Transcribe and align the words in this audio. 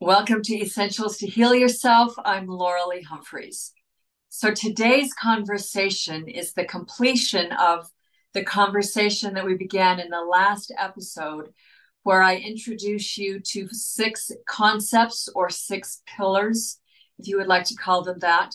Welcome 0.00 0.42
to 0.42 0.60
Essentials 0.60 1.18
to 1.18 1.26
Heal 1.28 1.54
Yourself. 1.54 2.14
I'm 2.24 2.48
Loralee 2.48 3.04
Humphreys. 3.04 3.72
So 4.28 4.50
today's 4.50 5.14
conversation 5.14 6.26
is 6.28 6.52
the 6.52 6.64
completion 6.64 7.52
of 7.52 7.88
the 8.32 8.42
conversation 8.42 9.34
that 9.34 9.46
we 9.46 9.54
began 9.54 10.00
in 10.00 10.10
the 10.10 10.20
last 10.20 10.74
episode, 10.76 11.50
where 12.02 12.20
I 12.20 12.36
introduce 12.36 13.16
you 13.16 13.38
to 13.38 13.68
six 13.70 14.32
concepts 14.48 15.28
or 15.32 15.48
six 15.48 16.02
pillars, 16.06 16.80
if 17.20 17.28
you 17.28 17.38
would 17.38 17.46
like 17.46 17.64
to 17.66 17.76
call 17.76 18.02
them 18.02 18.18
that, 18.18 18.50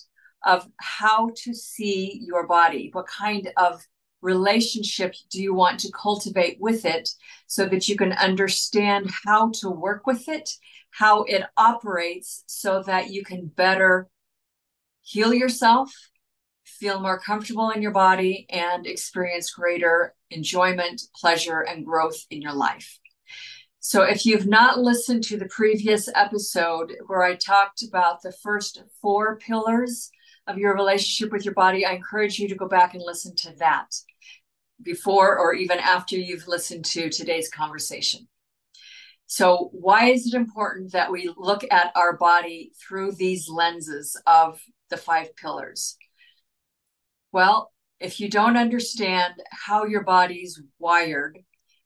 of 0.45 0.67
how 0.77 1.31
to 1.43 1.53
see 1.53 2.21
your 2.21 2.47
body. 2.47 2.89
What 2.91 3.07
kind 3.07 3.49
of 3.55 3.81
relationship 4.21 5.15
do 5.31 5.41
you 5.41 5.53
want 5.53 5.79
to 5.79 5.91
cultivate 5.93 6.57
with 6.59 6.83
it 6.83 7.09
so 7.47 7.65
that 7.67 7.87
you 7.87 7.95
can 7.95 8.11
understand 8.11 9.09
how 9.25 9.51
to 9.61 9.69
work 9.69 10.05
with 10.05 10.27
it, 10.27 10.49
how 10.91 11.23
it 11.23 11.43
operates, 11.57 12.43
so 12.47 12.83
that 12.83 13.09
you 13.09 13.23
can 13.23 13.47
better 13.47 14.09
heal 15.01 15.33
yourself, 15.33 15.91
feel 16.65 16.99
more 16.99 17.19
comfortable 17.19 17.71
in 17.71 17.81
your 17.81 17.91
body, 17.91 18.45
and 18.49 18.85
experience 18.85 19.51
greater 19.51 20.13
enjoyment, 20.29 21.01
pleasure, 21.15 21.61
and 21.61 21.85
growth 21.85 22.25
in 22.29 22.41
your 22.41 22.53
life. 22.53 22.99
So, 23.81 24.03
if 24.03 24.25
you've 24.25 24.47
not 24.47 24.79
listened 24.79 25.23
to 25.25 25.37
the 25.37 25.47
previous 25.47 26.09
episode 26.13 26.93
where 27.07 27.23
I 27.23 27.35
talked 27.35 27.81
about 27.81 28.21
the 28.21 28.33
first 28.43 28.83
four 29.01 29.37
pillars 29.37 30.11
of 30.47 30.57
your 30.57 30.75
relationship 30.75 31.31
with 31.31 31.45
your 31.45 31.53
body, 31.53 31.85
I 31.85 31.93
encourage 31.93 32.39
you 32.39 32.49
to 32.49 32.55
go 32.55 32.67
back 32.67 32.93
and 32.93 33.03
listen 33.03 33.35
to 33.37 33.55
that 33.59 33.87
before 34.81 35.37
or 35.37 35.53
even 35.53 35.79
after 35.79 36.17
you've 36.17 36.47
listened 36.47 36.85
to 36.85 37.09
today's 37.09 37.49
conversation. 37.49 38.27
So, 39.31 39.69
why 39.73 40.09
is 40.09 40.25
it 40.25 40.33
important 40.33 40.93
that 40.93 41.11
we 41.11 41.31
look 41.37 41.63
at 41.69 41.91
our 41.95 42.17
body 42.17 42.71
through 42.81 43.11
these 43.11 43.47
lenses 43.47 44.19
of 44.25 44.59
the 44.89 44.97
five 44.97 45.35
pillars? 45.35 45.97
Well, 47.31 47.71
if 47.99 48.19
you 48.19 48.27
don't 48.27 48.57
understand 48.57 49.35
how 49.51 49.85
your 49.85 50.03
body's 50.03 50.59
wired, 50.79 51.37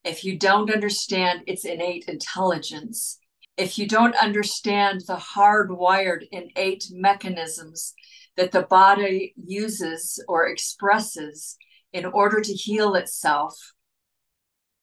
if 0.05 0.23
you 0.23 0.39
don't 0.39 0.71
understand 0.71 1.41
its 1.45 1.65
innate 1.65 2.05
intelligence, 2.07 3.19
if 3.57 3.77
you 3.77 3.89
don't 3.89 4.15
understand 4.15 5.01
the 5.05 5.17
hardwired 5.17 6.25
innate 6.31 6.85
mechanisms 6.91 7.93
that 8.37 8.53
the 8.53 8.61
body 8.61 9.33
uses 9.35 10.23
or 10.29 10.47
expresses 10.47 11.57
in 11.91 12.05
order 12.05 12.39
to 12.39 12.53
heal 12.53 12.95
itself 12.95 13.53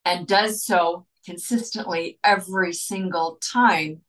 and 0.05 0.27
does 0.27 0.63
so 0.63 1.07
consistently 1.25 2.19
every 2.25 2.73
single 2.73 3.39
time, 3.43 4.03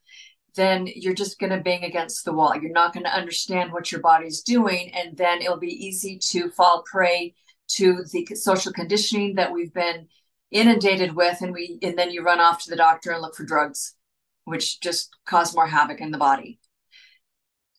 then 0.55 0.87
you're 0.87 1.13
just 1.13 1.39
going 1.39 1.51
to 1.51 1.59
bang 1.59 1.83
against 1.83 2.25
the 2.25 2.33
wall. 2.33 2.55
You're 2.55 2.71
not 2.71 2.93
going 2.93 3.05
to 3.05 3.15
understand 3.15 3.71
what 3.71 3.91
your 3.91 4.01
body's 4.01 4.41
doing. 4.41 4.91
And 4.93 5.15
then 5.17 5.41
it'll 5.41 5.57
be 5.57 5.85
easy 5.85 6.17
to 6.29 6.49
fall 6.49 6.83
prey 6.89 7.35
to 7.69 8.03
the 8.11 8.25
social 8.35 8.73
conditioning 8.73 9.35
that 9.35 9.53
we've 9.53 9.73
been 9.73 10.07
inundated 10.51 11.15
with. 11.15 11.41
And 11.41 11.53
we, 11.53 11.79
and 11.81 11.97
then 11.97 12.11
you 12.11 12.23
run 12.23 12.39
off 12.39 12.63
to 12.63 12.69
the 12.69 12.75
doctor 12.75 13.11
and 13.11 13.21
look 13.21 13.35
for 13.35 13.45
drugs, 13.45 13.95
which 14.43 14.81
just 14.81 15.15
cause 15.25 15.55
more 15.55 15.67
havoc 15.67 16.01
in 16.01 16.11
the 16.11 16.17
body 16.17 16.59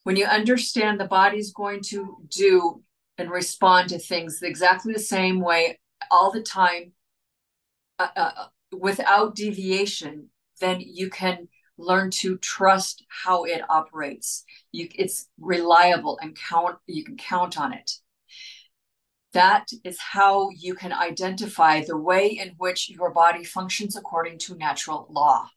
when 0.04 0.16
you 0.16 0.26
understand 0.26 0.98
the 0.98 1.04
body's 1.04 1.52
going 1.52 1.80
to 1.80 2.16
do 2.28 2.82
and 3.18 3.30
respond 3.30 3.90
to 3.90 3.98
things 3.98 4.42
exactly 4.42 4.92
the 4.92 4.98
same 4.98 5.40
way 5.40 5.78
all 6.10 6.32
the 6.32 6.42
time 6.42 6.92
uh, 7.98 8.08
uh, 8.16 8.46
without 8.72 9.34
deviation, 9.34 10.28
then 10.60 10.80
you 10.80 11.10
can 11.10 11.48
learn 11.78 12.10
to 12.10 12.38
trust 12.38 13.04
how 13.08 13.44
it 13.44 13.62
operates. 13.68 14.44
You, 14.72 14.88
it's 14.94 15.28
reliable 15.38 16.18
and 16.22 16.36
count. 16.36 16.76
You 16.86 17.04
can 17.04 17.16
count 17.16 17.58
on 17.58 17.72
it. 17.72 17.90
That 19.32 19.68
is 19.82 19.98
how 19.98 20.50
you 20.50 20.74
can 20.74 20.92
identify 20.92 21.82
the 21.82 21.96
way 21.96 22.28
in 22.28 22.54
which 22.58 22.90
your 22.90 23.10
body 23.10 23.44
functions 23.44 23.96
according 23.96 24.38
to 24.40 24.56
natural 24.56 25.06
law, 25.10 25.48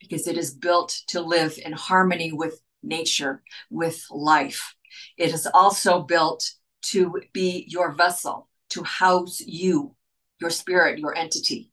because 0.00 0.26
it 0.26 0.38
is 0.38 0.54
built 0.54 1.02
to 1.08 1.20
live 1.20 1.58
in 1.62 1.72
harmony 1.72 2.32
with 2.32 2.60
nature, 2.82 3.42
with 3.70 4.04
life. 4.10 4.74
It 5.18 5.34
is 5.34 5.46
also 5.52 6.02
built 6.02 6.50
to 6.84 7.20
be 7.32 7.66
your 7.68 7.92
vessel, 7.92 8.48
to 8.70 8.82
house 8.82 9.40
you, 9.40 9.94
your 10.40 10.50
spirit, 10.50 10.98
your 10.98 11.16
entity, 11.16 11.70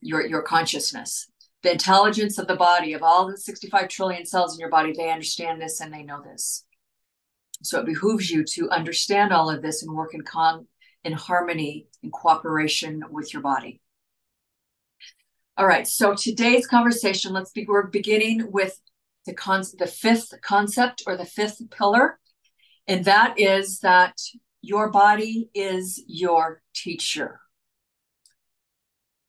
your, 0.00 0.26
your 0.26 0.42
consciousness. 0.42 1.28
The 1.62 1.72
intelligence 1.72 2.38
of 2.38 2.46
the 2.46 2.56
body, 2.56 2.92
of 2.92 3.02
all 3.02 3.26
the 3.26 3.36
65 3.36 3.88
trillion 3.88 4.24
cells 4.24 4.54
in 4.54 4.60
your 4.60 4.70
body, 4.70 4.92
they 4.92 5.10
understand 5.10 5.60
this 5.60 5.80
and 5.80 5.92
they 5.92 6.02
know 6.02 6.22
this. 6.22 6.64
So 7.62 7.80
it 7.80 7.86
behooves 7.86 8.30
you 8.30 8.44
to 8.44 8.70
understand 8.70 9.32
all 9.32 9.50
of 9.50 9.62
this 9.62 9.82
and 9.82 9.94
work 9.94 10.14
in 10.14 10.22
con 10.22 10.66
in 11.04 11.12
harmony 11.12 11.86
in 12.02 12.10
cooperation 12.10 13.02
with 13.10 13.32
your 13.32 13.40
body. 13.40 13.80
All 15.56 15.66
right, 15.66 15.86
so 15.86 16.14
today's 16.14 16.66
conversation, 16.66 17.32
let's 17.32 17.52
be 17.52 17.64
we're 17.66 17.86
beginning 17.86 18.50
with 18.52 18.78
the 19.24 19.32
con- 19.32 19.64
the 19.78 19.86
fifth 19.86 20.34
concept 20.42 21.02
or 21.06 21.16
the 21.16 21.24
fifth 21.24 21.62
pillar, 21.70 22.18
and 22.86 23.04
that 23.06 23.38
is 23.38 23.80
that 23.80 24.20
your 24.60 24.90
body 24.90 25.48
is 25.54 26.02
your 26.06 26.60
teacher. 26.74 27.40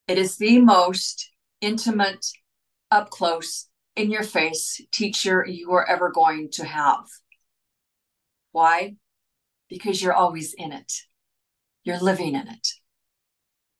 It 0.07 0.18
is 0.18 0.38
the 0.38 0.59
most 0.59 1.29
intimate, 1.59 2.25
up 2.90 3.09
close, 3.09 3.68
in 3.97 4.12
your 4.12 4.23
face 4.23 4.79
teacher 4.91 5.45
you 5.45 5.72
are 5.73 5.85
ever 5.85 6.12
going 6.12 6.50
to 6.51 6.66
have. 6.66 7.06
Why? 8.51 8.95
Because 9.69 10.01
you're 10.01 10.13
always 10.13 10.53
in 10.53 10.72
it. 10.72 10.94
You're 11.84 12.00
living 12.00 12.35
in 12.35 12.47
it. 12.47 12.68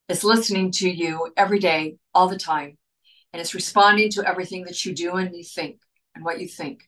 It's 0.08 0.24
listening 0.24 0.72
to 0.72 0.90
you 0.90 1.32
every 1.36 1.58
day, 1.58 1.96
all 2.14 2.28
the 2.28 2.38
time, 2.38 2.76
and 3.32 3.40
it's 3.40 3.54
responding 3.54 4.10
to 4.10 4.26
everything 4.26 4.64
that 4.64 4.84
you 4.84 4.94
do 4.94 5.12
and 5.12 5.34
you 5.34 5.44
think 5.44 5.80
and 6.14 6.24
what 6.24 6.40
you 6.40 6.48
think. 6.48 6.80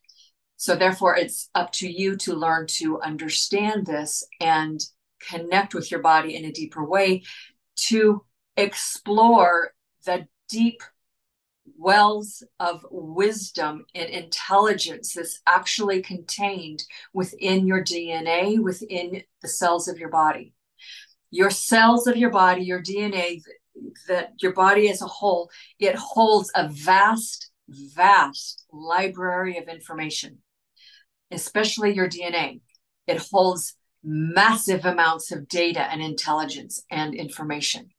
So, 0.57 0.75
therefore, 0.75 1.17
it's 1.17 1.49
up 1.55 1.73
to 1.73 1.91
you 1.91 2.17
to 2.19 2.35
learn 2.35 2.67
to 2.79 3.01
understand 3.01 3.87
this 3.87 4.27
and 4.41 4.81
connect 5.21 5.75
with 5.75 5.91
your 5.91 6.01
body 6.01 6.37
in 6.37 6.45
a 6.45 6.53
deeper 6.53 6.85
way 6.85 7.23
to 7.77 8.25
explore 8.63 9.73
the 10.05 10.27
deep 10.49 10.83
wells 11.77 12.43
of 12.59 12.85
wisdom 12.91 13.85
and 13.95 14.09
intelligence 14.11 15.15
that's 15.15 15.41
actually 15.47 16.03
contained 16.03 16.85
within 17.13 17.67
your 17.67 17.83
DNA, 17.83 18.63
within 18.63 19.23
the 19.43 19.49
cells 19.49 19.89
of 19.89 19.99
your 19.99 20.11
body. 20.11 20.55
Your 21.31 21.51
cells 21.51 22.07
of 22.07 22.17
your 22.17 22.31
body, 22.31 22.63
your 22.63 22.83
DNA, 22.83 23.43
that 24.09 24.33
your 24.43 24.53
body 24.53 24.91
as 24.91 25.01
a 25.01 25.07
whole, 25.07 25.51
it 25.79 25.95
holds 25.95 26.51
a 26.55 26.69
vast 26.69 27.51
vast 27.71 28.65
library 28.73 29.57
of 29.59 29.69
information, 29.69 30.39
especially 31.31 31.95
your 31.95 32.09
DNA. 32.09 32.61
It 33.07 33.19
holds 33.31 33.75
massive 34.03 34.85
amounts 34.85 35.31
of 35.31 35.49
data 35.49 35.81
and 35.81 36.03
intelligence 36.03 36.83
and 36.91 37.15
information, 37.15 37.91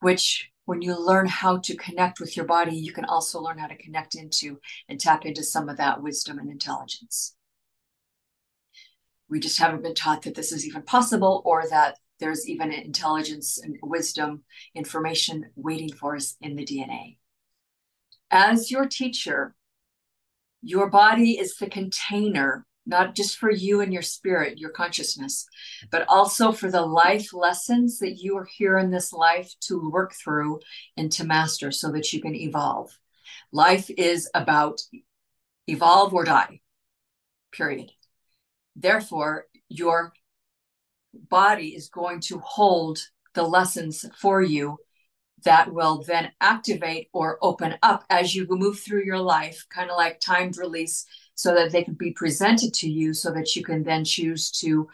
which 0.00 0.50
when 0.64 0.82
you 0.82 0.98
learn 0.98 1.26
how 1.26 1.58
to 1.58 1.76
connect 1.76 2.20
with 2.20 2.36
your 2.36 2.46
body, 2.46 2.76
you 2.76 2.92
can 2.92 3.04
also 3.04 3.40
learn 3.40 3.58
how 3.58 3.66
to 3.66 3.76
connect 3.76 4.14
into 4.14 4.60
and 4.88 5.00
tap 5.00 5.24
into 5.24 5.42
some 5.42 5.68
of 5.68 5.76
that 5.78 6.02
wisdom 6.02 6.38
and 6.38 6.50
intelligence. 6.50 7.34
We 9.28 9.40
just 9.40 9.58
haven't 9.58 9.82
been 9.82 9.94
taught 9.94 10.22
that 10.22 10.34
this 10.34 10.52
is 10.52 10.66
even 10.66 10.82
possible 10.82 11.42
or 11.44 11.64
that 11.70 11.96
there's 12.18 12.48
even 12.48 12.72
intelligence 12.72 13.58
and 13.58 13.76
wisdom 13.82 14.42
information 14.74 15.50
waiting 15.56 15.92
for 15.92 16.16
us 16.16 16.36
in 16.40 16.56
the 16.56 16.64
DNA 16.64 17.16
as 18.30 18.70
your 18.70 18.86
teacher, 18.86 19.54
your 20.62 20.88
body 20.88 21.38
is 21.38 21.56
the 21.56 21.68
container, 21.68 22.66
not 22.90 23.14
just 23.14 23.38
for 23.38 23.50
you 23.50 23.80
and 23.80 23.92
your 23.92 24.02
spirit, 24.02 24.58
your 24.58 24.70
consciousness, 24.70 25.46
but 25.90 26.04
also 26.08 26.52
for 26.52 26.70
the 26.70 26.84
life 26.84 27.32
lessons 27.32 28.00
that 28.00 28.16
you 28.16 28.36
are 28.36 28.48
here 28.56 28.76
in 28.76 28.90
this 28.90 29.12
life 29.12 29.54
to 29.60 29.90
work 29.90 30.12
through 30.12 30.60
and 30.96 31.10
to 31.12 31.24
master 31.24 31.70
so 31.70 31.90
that 31.92 32.12
you 32.12 32.20
can 32.20 32.34
evolve. 32.34 32.90
Life 33.52 33.88
is 33.96 34.28
about 34.34 34.80
evolve 35.68 36.12
or 36.12 36.24
die, 36.24 36.60
period. 37.52 37.90
Therefore, 38.74 39.46
your 39.68 40.12
body 41.14 41.68
is 41.68 41.88
going 41.88 42.20
to 42.20 42.40
hold 42.40 42.98
the 43.34 43.44
lessons 43.44 44.04
for 44.18 44.42
you 44.42 44.78
that 45.44 45.72
will 45.72 46.02
then 46.02 46.30
activate 46.40 47.08
or 47.12 47.38
open 47.40 47.76
up 47.82 48.04
as 48.10 48.34
you 48.34 48.46
move 48.48 48.78
through 48.80 49.04
your 49.04 49.18
life, 49.18 49.64
kind 49.70 49.90
of 49.90 49.96
like 49.96 50.20
timed 50.20 50.58
release, 50.58 51.06
so 51.40 51.54
that 51.54 51.72
they 51.72 51.82
can 51.82 51.94
be 51.94 52.10
presented 52.12 52.74
to 52.74 52.86
you 52.86 53.14
so 53.14 53.32
that 53.32 53.56
you 53.56 53.64
can 53.64 53.82
then 53.82 54.04
choose 54.04 54.50
to 54.50 54.86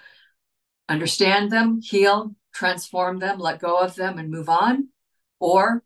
understand 0.89 1.51
them, 1.51 1.81
heal, 1.81 2.37
transform 2.55 3.19
them, 3.19 3.41
let 3.41 3.59
go 3.59 3.79
of 3.79 3.97
them, 3.97 4.17
and 4.17 4.31
move 4.31 4.49
on. 4.49 4.89
Or 5.41 5.83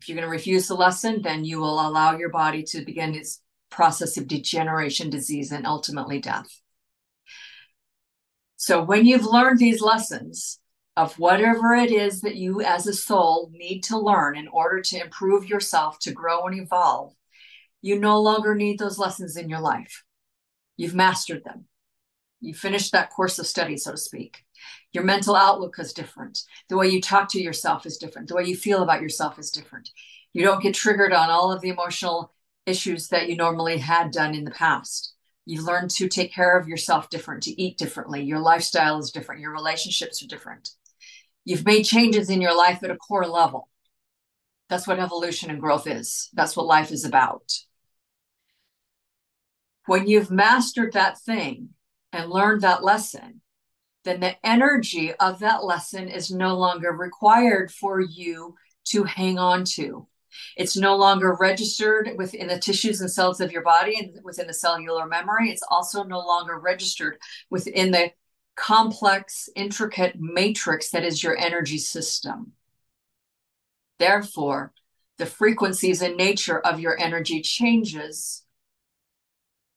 if 0.00 0.08
you're 0.08 0.14
going 0.14 0.24
to 0.24 0.30
refuse 0.30 0.68
the 0.68 0.76
lesson, 0.76 1.20
then 1.22 1.44
you 1.44 1.58
will 1.58 1.84
allow 1.84 2.16
your 2.16 2.28
body 2.28 2.62
to 2.62 2.84
begin 2.84 3.16
its 3.16 3.42
process 3.70 4.16
of 4.16 4.28
degeneration, 4.28 5.10
disease, 5.10 5.50
and 5.50 5.66
ultimately 5.66 6.20
death. 6.20 6.60
So 8.54 8.80
when 8.80 9.04
you've 9.04 9.26
learned 9.26 9.58
these 9.58 9.80
lessons 9.80 10.60
of 10.96 11.18
whatever 11.18 11.74
it 11.74 11.90
is 11.90 12.20
that 12.20 12.36
you 12.36 12.60
as 12.60 12.86
a 12.86 12.92
soul 12.92 13.50
need 13.52 13.82
to 13.84 13.98
learn 13.98 14.36
in 14.36 14.46
order 14.46 14.80
to 14.80 15.00
improve 15.00 15.48
yourself, 15.48 15.98
to 16.02 16.12
grow 16.12 16.46
and 16.46 16.56
evolve, 16.56 17.14
you 17.82 17.98
no 17.98 18.20
longer 18.20 18.54
need 18.54 18.78
those 18.78 18.98
lessons 18.98 19.36
in 19.36 19.48
your 19.48 19.60
life. 19.60 20.04
You've 20.76 20.94
mastered 20.94 21.44
them. 21.44 21.66
You 22.40 22.54
finished 22.54 22.92
that 22.92 23.10
course 23.10 23.38
of 23.38 23.46
study, 23.46 23.76
so 23.76 23.92
to 23.92 23.96
speak. 23.96 24.44
Your 24.92 25.04
mental 25.04 25.34
outlook 25.34 25.78
is 25.78 25.92
different. 25.92 26.42
The 26.68 26.76
way 26.76 26.88
you 26.88 27.00
talk 27.00 27.28
to 27.30 27.42
yourself 27.42 27.84
is 27.84 27.98
different. 27.98 28.28
The 28.28 28.36
way 28.36 28.44
you 28.44 28.56
feel 28.56 28.82
about 28.82 29.02
yourself 29.02 29.38
is 29.38 29.50
different. 29.50 29.90
You 30.32 30.44
don't 30.44 30.62
get 30.62 30.74
triggered 30.74 31.12
on 31.12 31.30
all 31.30 31.52
of 31.52 31.60
the 31.60 31.70
emotional 31.70 32.32
issues 32.66 33.08
that 33.08 33.28
you 33.28 33.36
normally 33.36 33.78
had 33.78 34.12
done 34.12 34.34
in 34.34 34.44
the 34.44 34.50
past. 34.50 35.14
You've 35.46 35.64
learned 35.64 35.90
to 35.92 36.08
take 36.08 36.32
care 36.32 36.58
of 36.58 36.68
yourself 36.68 37.10
different, 37.10 37.42
to 37.44 37.60
eat 37.60 37.78
differently. 37.78 38.22
Your 38.22 38.38
lifestyle 38.38 38.98
is 38.98 39.10
different. 39.10 39.40
Your 39.40 39.52
relationships 39.52 40.22
are 40.22 40.26
different. 40.26 40.70
You've 41.44 41.64
made 41.64 41.84
changes 41.84 42.28
in 42.28 42.42
your 42.42 42.56
life 42.56 42.82
at 42.82 42.90
a 42.90 42.96
core 42.96 43.26
level. 43.26 43.68
That's 44.68 44.86
what 44.86 44.98
evolution 44.98 45.50
and 45.50 45.60
growth 45.60 45.86
is. 45.86 46.28
That's 46.34 46.54
what 46.54 46.66
life 46.66 46.92
is 46.92 47.06
about. 47.06 47.50
When 49.88 50.06
you've 50.06 50.30
mastered 50.30 50.92
that 50.92 51.18
thing 51.18 51.70
and 52.12 52.28
learned 52.28 52.60
that 52.60 52.84
lesson, 52.84 53.40
then 54.04 54.20
the 54.20 54.36
energy 54.46 55.14
of 55.14 55.38
that 55.38 55.64
lesson 55.64 56.08
is 56.08 56.30
no 56.30 56.58
longer 56.58 56.92
required 56.92 57.72
for 57.72 57.98
you 57.98 58.54
to 58.88 59.04
hang 59.04 59.38
on 59.38 59.64
to. 59.64 60.06
It's 60.58 60.76
no 60.76 60.94
longer 60.94 61.34
registered 61.40 62.10
within 62.18 62.48
the 62.48 62.58
tissues 62.58 63.00
and 63.00 63.10
cells 63.10 63.40
of 63.40 63.50
your 63.50 63.62
body 63.62 63.98
and 63.98 64.22
within 64.22 64.46
the 64.46 64.52
cellular 64.52 65.06
memory. 65.06 65.50
It's 65.50 65.64
also 65.70 66.02
no 66.02 66.18
longer 66.18 66.58
registered 66.58 67.16
within 67.48 67.90
the 67.90 68.12
complex, 68.56 69.48
intricate 69.56 70.16
matrix 70.20 70.90
that 70.90 71.02
is 71.02 71.22
your 71.22 71.38
energy 71.38 71.78
system. 71.78 72.52
Therefore, 73.98 74.74
the 75.16 75.24
frequencies 75.24 76.02
and 76.02 76.18
nature 76.18 76.60
of 76.60 76.78
your 76.78 77.00
energy 77.00 77.40
changes. 77.40 78.44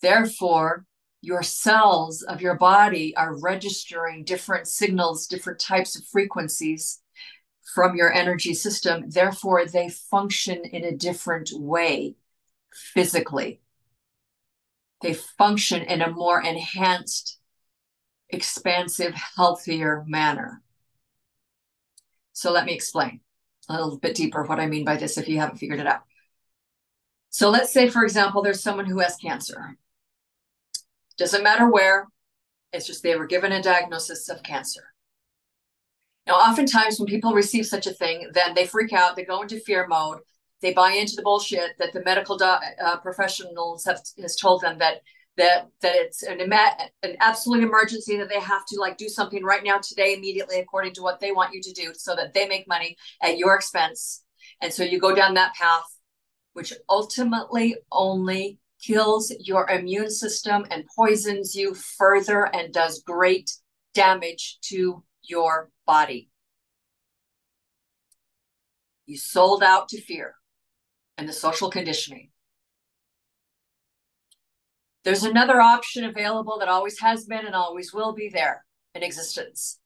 Therefore, 0.01 0.85
your 1.21 1.43
cells 1.43 2.23
of 2.23 2.41
your 2.41 2.55
body 2.55 3.15
are 3.15 3.37
registering 3.39 4.23
different 4.23 4.67
signals, 4.67 5.27
different 5.27 5.59
types 5.59 5.95
of 5.95 6.05
frequencies 6.05 7.01
from 7.75 7.95
your 7.95 8.11
energy 8.11 8.53
system. 8.53 9.09
Therefore, 9.09 9.65
they 9.65 9.89
function 9.89 10.63
in 10.65 10.83
a 10.83 10.95
different 10.95 11.51
way 11.53 12.15
physically. 12.73 13.61
They 15.01 15.13
function 15.13 15.83
in 15.83 16.01
a 16.01 16.11
more 16.11 16.41
enhanced, 16.41 17.39
expansive, 18.29 19.13
healthier 19.13 20.03
manner. 20.07 20.61
So, 22.33 22.51
let 22.51 22.65
me 22.65 22.73
explain 22.73 23.21
a 23.69 23.73
little 23.73 23.99
bit 23.99 24.15
deeper 24.15 24.43
what 24.43 24.59
I 24.59 24.67
mean 24.67 24.85
by 24.85 24.97
this 24.97 25.17
if 25.17 25.29
you 25.29 25.39
haven't 25.39 25.57
figured 25.57 25.79
it 25.79 25.87
out. 25.87 26.03
So, 27.29 27.49
let's 27.49 27.71
say, 27.71 27.89
for 27.89 28.03
example, 28.03 28.41
there's 28.41 28.63
someone 28.63 28.85
who 28.85 28.99
has 28.99 29.15
cancer. 29.17 29.77
Doesn't 31.21 31.43
matter 31.43 31.69
where, 31.69 32.07
it's 32.73 32.87
just 32.87 33.03
they 33.03 33.15
were 33.15 33.27
given 33.27 33.51
a 33.51 33.61
diagnosis 33.61 34.27
of 34.27 34.41
cancer. 34.41 34.81
Now, 36.25 36.33
oftentimes 36.33 36.99
when 36.99 37.05
people 37.05 37.33
receive 37.33 37.67
such 37.67 37.85
a 37.85 37.93
thing, 37.93 38.31
then 38.33 38.55
they 38.55 38.65
freak 38.65 38.91
out, 38.91 39.15
they 39.15 39.23
go 39.23 39.43
into 39.43 39.59
fear 39.59 39.85
mode, 39.85 40.17
they 40.63 40.73
buy 40.73 40.93
into 40.93 41.15
the 41.15 41.21
bullshit 41.21 41.77
that 41.77 41.93
the 41.93 42.03
medical 42.03 42.39
do- 42.39 42.45
uh, 42.45 42.97
professionals 43.01 43.85
have 43.85 44.01
has 44.19 44.35
told 44.35 44.61
them 44.61 44.79
that 44.79 45.01
that 45.37 45.67
that 45.83 45.95
it's 45.95 46.23
an 46.23 46.39
an 46.41 47.17
absolute 47.19 47.61
emergency 47.61 48.17
that 48.17 48.27
they 48.27 48.39
have 48.39 48.65
to 48.69 48.79
like 48.79 48.97
do 48.97 49.07
something 49.07 49.43
right 49.43 49.63
now 49.63 49.77
today 49.77 50.15
immediately 50.15 50.59
according 50.59 50.93
to 50.93 51.03
what 51.03 51.19
they 51.19 51.31
want 51.31 51.53
you 51.53 51.61
to 51.61 51.71
do 51.73 51.93
so 51.93 52.15
that 52.15 52.33
they 52.33 52.47
make 52.47 52.67
money 52.67 52.97
at 53.21 53.37
your 53.37 53.53
expense 53.53 54.23
and 54.59 54.73
so 54.73 54.83
you 54.83 54.99
go 54.99 55.13
down 55.13 55.35
that 55.35 55.53
path 55.53 55.85
which 56.53 56.73
ultimately 56.89 57.75
only 57.91 58.59
kills 58.81 59.33
your 59.39 59.69
immune 59.69 60.09
system 60.09 60.65
and 60.71 60.85
poisons 60.95 61.55
you 61.55 61.73
further 61.73 62.43
and 62.53 62.73
does 62.73 63.03
great 63.03 63.51
damage 63.93 64.57
to 64.61 65.03
your 65.23 65.69
body. 65.85 66.29
You 69.05 69.17
sold 69.17 69.61
out 69.61 69.89
to 69.89 70.01
fear 70.01 70.35
and 71.17 71.27
the 71.27 71.33
social 71.33 71.69
conditioning. 71.69 72.29
There's 75.03 75.23
another 75.23 75.59
option 75.59 76.03
available 76.03 76.59
that 76.59 76.69
always 76.69 76.99
has 76.99 77.25
been 77.25 77.45
and 77.45 77.55
always 77.55 77.93
will 77.93 78.13
be 78.13 78.29
there 78.29 78.65
in 78.93 79.03
existence. 79.03 79.79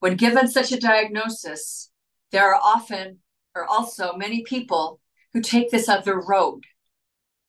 When 0.00 0.16
given 0.16 0.48
such 0.48 0.72
a 0.72 0.80
diagnosis, 0.80 1.90
there 2.30 2.52
are 2.52 2.60
often 2.60 3.18
or 3.54 3.64
also 3.64 4.14
many 4.16 4.42
people 4.42 5.00
who 5.32 5.40
take 5.40 5.70
this 5.70 5.88
other 5.88 6.20
road 6.20 6.64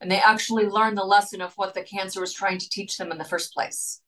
and 0.01 0.11
they 0.11 0.19
actually 0.19 0.65
learn 0.65 0.95
the 0.95 1.03
lesson 1.03 1.41
of 1.41 1.53
what 1.55 1.73
the 1.73 1.81
cancer 1.81 2.21
was 2.21 2.33
trying 2.33 2.57
to 2.59 2.69
teach 2.69 2.97
them 2.97 3.11
in 3.11 3.17
the 3.17 3.23
first 3.23 3.53
place. 3.53 4.01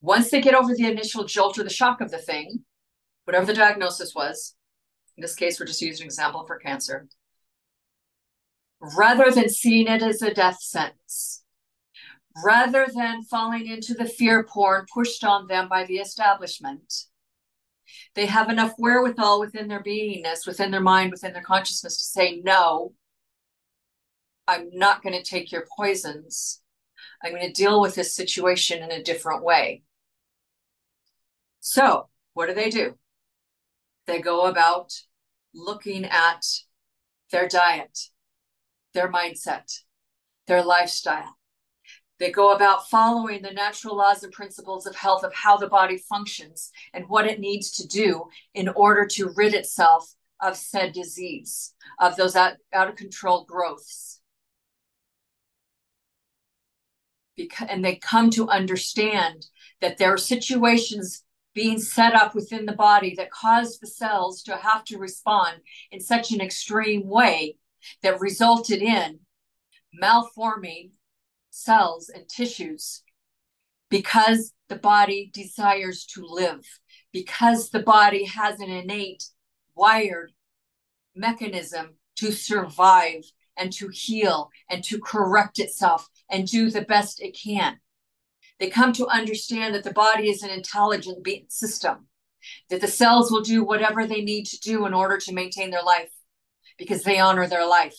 Once 0.00 0.30
they 0.30 0.40
get 0.40 0.54
over 0.54 0.74
the 0.74 0.86
initial 0.86 1.24
jolt 1.24 1.58
or 1.58 1.64
the 1.64 1.70
shock 1.70 2.00
of 2.00 2.10
the 2.10 2.18
thing, 2.18 2.64
whatever 3.24 3.46
the 3.46 3.54
diagnosis 3.54 4.14
was, 4.14 4.54
in 5.16 5.22
this 5.22 5.34
case, 5.34 5.58
we're 5.58 5.66
just 5.66 5.82
using 5.82 6.04
an 6.04 6.06
example 6.06 6.44
for 6.46 6.58
cancer, 6.58 7.08
rather 8.96 9.30
than 9.30 9.48
seeing 9.48 9.88
it 9.88 10.02
as 10.02 10.22
a 10.22 10.32
death 10.32 10.60
sentence, 10.60 11.42
rather 12.44 12.86
than 12.94 13.22
falling 13.24 13.66
into 13.66 13.94
the 13.94 14.04
fear 14.04 14.44
porn 14.44 14.84
pushed 14.92 15.24
on 15.24 15.46
them 15.46 15.68
by 15.68 15.84
the 15.86 15.96
establishment, 15.96 17.06
they 18.14 18.26
have 18.26 18.48
enough 18.48 18.74
wherewithal 18.78 19.40
within 19.40 19.68
their 19.68 19.82
beingness, 19.82 20.46
within 20.46 20.70
their 20.70 20.80
mind, 20.80 21.10
within 21.10 21.32
their 21.32 21.42
consciousness 21.42 21.98
to 21.98 22.04
say, 22.04 22.40
no, 22.44 22.92
I'm 24.48 24.70
not 24.72 25.02
going 25.02 25.14
to 25.14 25.22
take 25.28 25.50
your 25.52 25.66
poisons. 25.76 26.62
I'm 27.22 27.32
going 27.32 27.46
to 27.46 27.52
deal 27.52 27.80
with 27.80 27.94
this 27.94 28.14
situation 28.14 28.82
in 28.82 28.90
a 28.90 29.02
different 29.02 29.42
way. 29.42 29.82
So, 31.60 32.08
what 32.34 32.46
do 32.46 32.54
they 32.54 32.70
do? 32.70 32.96
They 34.06 34.20
go 34.20 34.46
about 34.46 34.92
looking 35.54 36.04
at 36.04 36.46
their 37.32 37.48
diet, 37.48 37.98
their 38.94 39.10
mindset, 39.10 39.80
their 40.46 40.62
lifestyle. 40.62 41.35
They 42.18 42.30
go 42.30 42.54
about 42.54 42.88
following 42.88 43.42
the 43.42 43.52
natural 43.52 43.96
laws 43.96 44.22
and 44.22 44.32
principles 44.32 44.86
of 44.86 44.96
health 44.96 45.22
of 45.22 45.34
how 45.34 45.58
the 45.58 45.68
body 45.68 45.98
functions 45.98 46.70
and 46.94 47.08
what 47.08 47.26
it 47.26 47.40
needs 47.40 47.70
to 47.72 47.86
do 47.86 48.24
in 48.54 48.68
order 48.70 49.06
to 49.12 49.32
rid 49.36 49.52
itself 49.52 50.14
of 50.40 50.56
said 50.56 50.92
disease, 50.92 51.74
of 51.98 52.16
those 52.16 52.34
out, 52.34 52.54
out 52.72 52.88
of 52.88 52.96
control 52.96 53.44
growths. 53.44 54.20
Because, 57.36 57.68
and 57.68 57.84
they 57.84 57.96
come 57.96 58.30
to 58.30 58.48
understand 58.48 59.46
that 59.82 59.98
there 59.98 60.12
are 60.12 60.18
situations 60.18 61.22
being 61.54 61.78
set 61.78 62.14
up 62.14 62.34
within 62.34 62.64
the 62.64 62.72
body 62.72 63.14
that 63.16 63.30
caused 63.30 63.80
the 63.80 63.86
cells 63.86 64.42
to 64.42 64.56
have 64.56 64.84
to 64.84 64.98
respond 64.98 65.56
in 65.90 66.00
such 66.00 66.30
an 66.32 66.40
extreme 66.40 67.06
way 67.06 67.56
that 68.02 68.20
resulted 68.20 68.80
in 68.80 69.18
malforming 70.02 70.90
cells 71.56 72.08
and 72.08 72.28
tissues 72.28 73.02
because 73.88 74.52
the 74.68 74.76
body 74.76 75.30
desires 75.32 76.04
to 76.04 76.24
live, 76.24 76.64
because 77.12 77.70
the 77.70 77.82
body 77.82 78.24
has 78.24 78.60
an 78.60 78.70
innate, 78.70 79.24
wired 79.74 80.32
mechanism 81.14 81.94
to 82.16 82.32
survive 82.32 83.24
and 83.56 83.72
to 83.72 83.88
heal 83.88 84.50
and 84.68 84.84
to 84.84 84.98
correct 84.98 85.58
itself 85.58 86.08
and 86.30 86.46
do 86.46 86.70
the 86.70 86.82
best 86.82 87.22
it 87.22 87.36
can. 87.36 87.78
They 88.58 88.68
come 88.68 88.92
to 88.94 89.06
understand 89.06 89.74
that 89.74 89.84
the 89.84 89.92
body 89.92 90.28
is 90.28 90.42
an 90.42 90.50
intelligent 90.50 91.26
system, 91.50 92.08
that 92.68 92.80
the 92.80 92.88
cells 92.88 93.30
will 93.30 93.42
do 93.42 93.64
whatever 93.64 94.06
they 94.06 94.22
need 94.22 94.46
to 94.46 94.60
do 94.60 94.86
in 94.86 94.94
order 94.94 95.18
to 95.18 95.34
maintain 95.34 95.70
their 95.70 95.82
life 95.82 96.12
because 96.78 97.02
they 97.02 97.18
honor 97.18 97.46
their 97.46 97.66
life, 97.66 97.96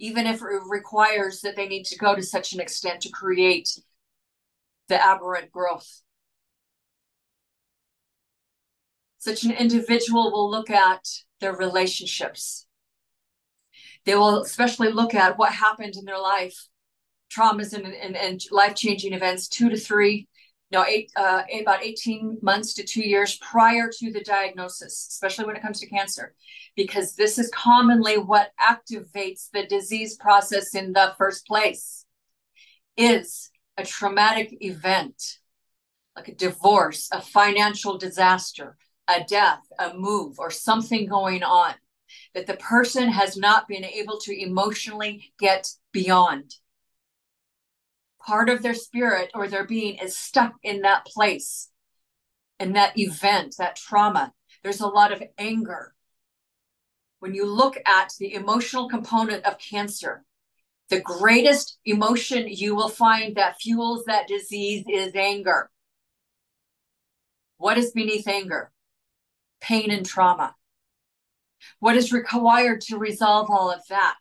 even 0.00 0.26
if 0.26 0.40
it 0.40 0.62
requires 0.68 1.42
that 1.42 1.56
they 1.56 1.68
need 1.68 1.84
to 1.84 1.98
go 1.98 2.16
to 2.16 2.22
such 2.22 2.54
an 2.54 2.60
extent 2.60 3.02
to 3.02 3.10
create 3.10 3.78
the 4.88 4.96
aberrant 5.00 5.52
growth. 5.52 6.00
Such 9.18 9.44
an 9.44 9.52
individual 9.52 10.32
will 10.32 10.50
look 10.50 10.70
at 10.70 11.06
their 11.40 11.54
relationships. 11.54 12.66
They 14.06 14.14
will 14.14 14.40
especially 14.40 14.90
look 14.90 15.14
at 15.14 15.36
what 15.36 15.52
happened 15.52 15.94
in 15.96 16.06
their 16.06 16.18
life 16.18 16.68
traumas 17.30 17.74
and, 17.74 17.86
and, 17.86 18.16
and 18.16 18.40
life 18.50 18.74
changing 18.74 19.12
events 19.12 19.48
two 19.48 19.68
to 19.68 19.76
three 19.76 20.26
no, 20.72 20.84
eight, 20.84 21.10
uh, 21.16 21.42
about 21.60 21.82
18 21.82 22.38
months 22.42 22.74
to 22.74 22.84
two 22.84 23.02
years 23.02 23.36
prior 23.38 23.90
to 23.98 24.12
the 24.12 24.22
diagnosis, 24.22 25.08
especially 25.10 25.44
when 25.44 25.56
it 25.56 25.62
comes 25.62 25.80
to 25.80 25.88
cancer, 25.88 26.34
because 26.76 27.16
this 27.16 27.38
is 27.38 27.50
commonly 27.50 28.18
what 28.18 28.52
activates 28.60 29.48
the 29.52 29.66
disease 29.66 30.16
process 30.16 30.74
in 30.74 30.92
the 30.92 31.14
first 31.18 31.46
place, 31.46 32.04
is 32.96 33.50
a 33.76 33.84
traumatic 33.84 34.56
event, 34.60 35.38
like 36.14 36.28
a 36.28 36.34
divorce, 36.34 37.08
a 37.12 37.20
financial 37.20 37.98
disaster, 37.98 38.76
a 39.08 39.24
death, 39.24 39.62
a 39.78 39.94
move, 39.94 40.38
or 40.38 40.50
something 40.50 41.06
going 41.06 41.42
on 41.42 41.74
that 42.34 42.46
the 42.46 42.56
person 42.56 43.08
has 43.08 43.36
not 43.36 43.66
been 43.66 43.84
able 43.84 44.18
to 44.18 44.40
emotionally 44.40 45.32
get 45.38 45.68
beyond 45.92 46.54
part 48.24 48.48
of 48.48 48.62
their 48.62 48.74
spirit 48.74 49.30
or 49.34 49.48
their 49.48 49.64
being 49.64 49.96
is 49.96 50.16
stuck 50.16 50.54
in 50.62 50.82
that 50.82 51.04
place, 51.06 51.70
in 52.58 52.72
that 52.74 52.98
event, 52.98 53.56
that 53.58 53.76
trauma. 53.76 54.32
There's 54.62 54.80
a 54.80 54.86
lot 54.86 55.12
of 55.12 55.22
anger. 55.38 55.94
When 57.20 57.34
you 57.34 57.46
look 57.46 57.76
at 57.86 58.12
the 58.18 58.34
emotional 58.34 58.88
component 58.88 59.44
of 59.44 59.58
cancer, 59.58 60.24
the 60.88 61.00
greatest 61.00 61.78
emotion 61.84 62.48
you 62.48 62.74
will 62.74 62.88
find 62.88 63.36
that 63.36 63.60
fuels 63.60 64.04
that 64.06 64.26
disease 64.26 64.84
is 64.88 65.14
anger. 65.14 65.70
What 67.58 67.78
is 67.78 67.92
beneath 67.92 68.26
anger? 68.26 68.72
Pain 69.60 69.90
and 69.90 70.04
trauma. 70.04 70.56
What 71.78 71.96
is 71.96 72.12
required 72.12 72.80
to 72.82 72.98
resolve 72.98 73.50
all 73.50 73.70
of 73.70 73.82
that? 73.88 74.16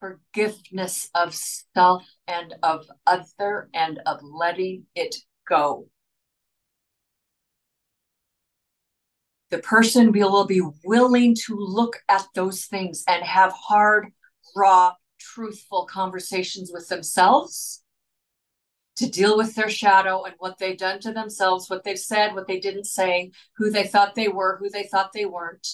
Forgiveness 0.00 1.08
of 1.14 1.34
self 1.34 2.04
and 2.26 2.54
of 2.62 2.86
other 3.06 3.68
and 3.74 4.00
of 4.06 4.20
letting 4.22 4.86
it 4.94 5.14
go. 5.48 5.88
The 9.50 9.58
person 9.58 10.12
will 10.12 10.46
be 10.46 10.62
willing 10.84 11.34
to 11.46 11.56
look 11.56 11.98
at 12.08 12.26
those 12.34 12.66
things 12.66 13.04
and 13.08 13.24
have 13.24 13.52
hard, 13.52 14.08
raw, 14.56 14.94
truthful 15.18 15.86
conversations 15.86 16.70
with 16.72 16.88
themselves 16.88 17.82
to 18.96 19.10
deal 19.10 19.36
with 19.36 19.54
their 19.54 19.70
shadow 19.70 20.24
and 20.24 20.34
what 20.38 20.58
they've 20.58 20.78
done 20.78 21.00
to 21.00 21.12
themselves, 21.12 21.68
what 21.68 21.84
they've 21.84 21.98
said, 21.98 22.34
what 22.34 22.46
they 22.46 22.60
didn't 22.60 22.84
say, 22.84 23.30
who 23.56 23.70
they 23.70 23.86
thought 23.86 24.14
they 24.14 24.28
were, 24.28 24.56
who 24.58 24.70
they 24.70 24.84
thought 24.84 25.10
they 25.12 25.24
weren't. 25.24 25.66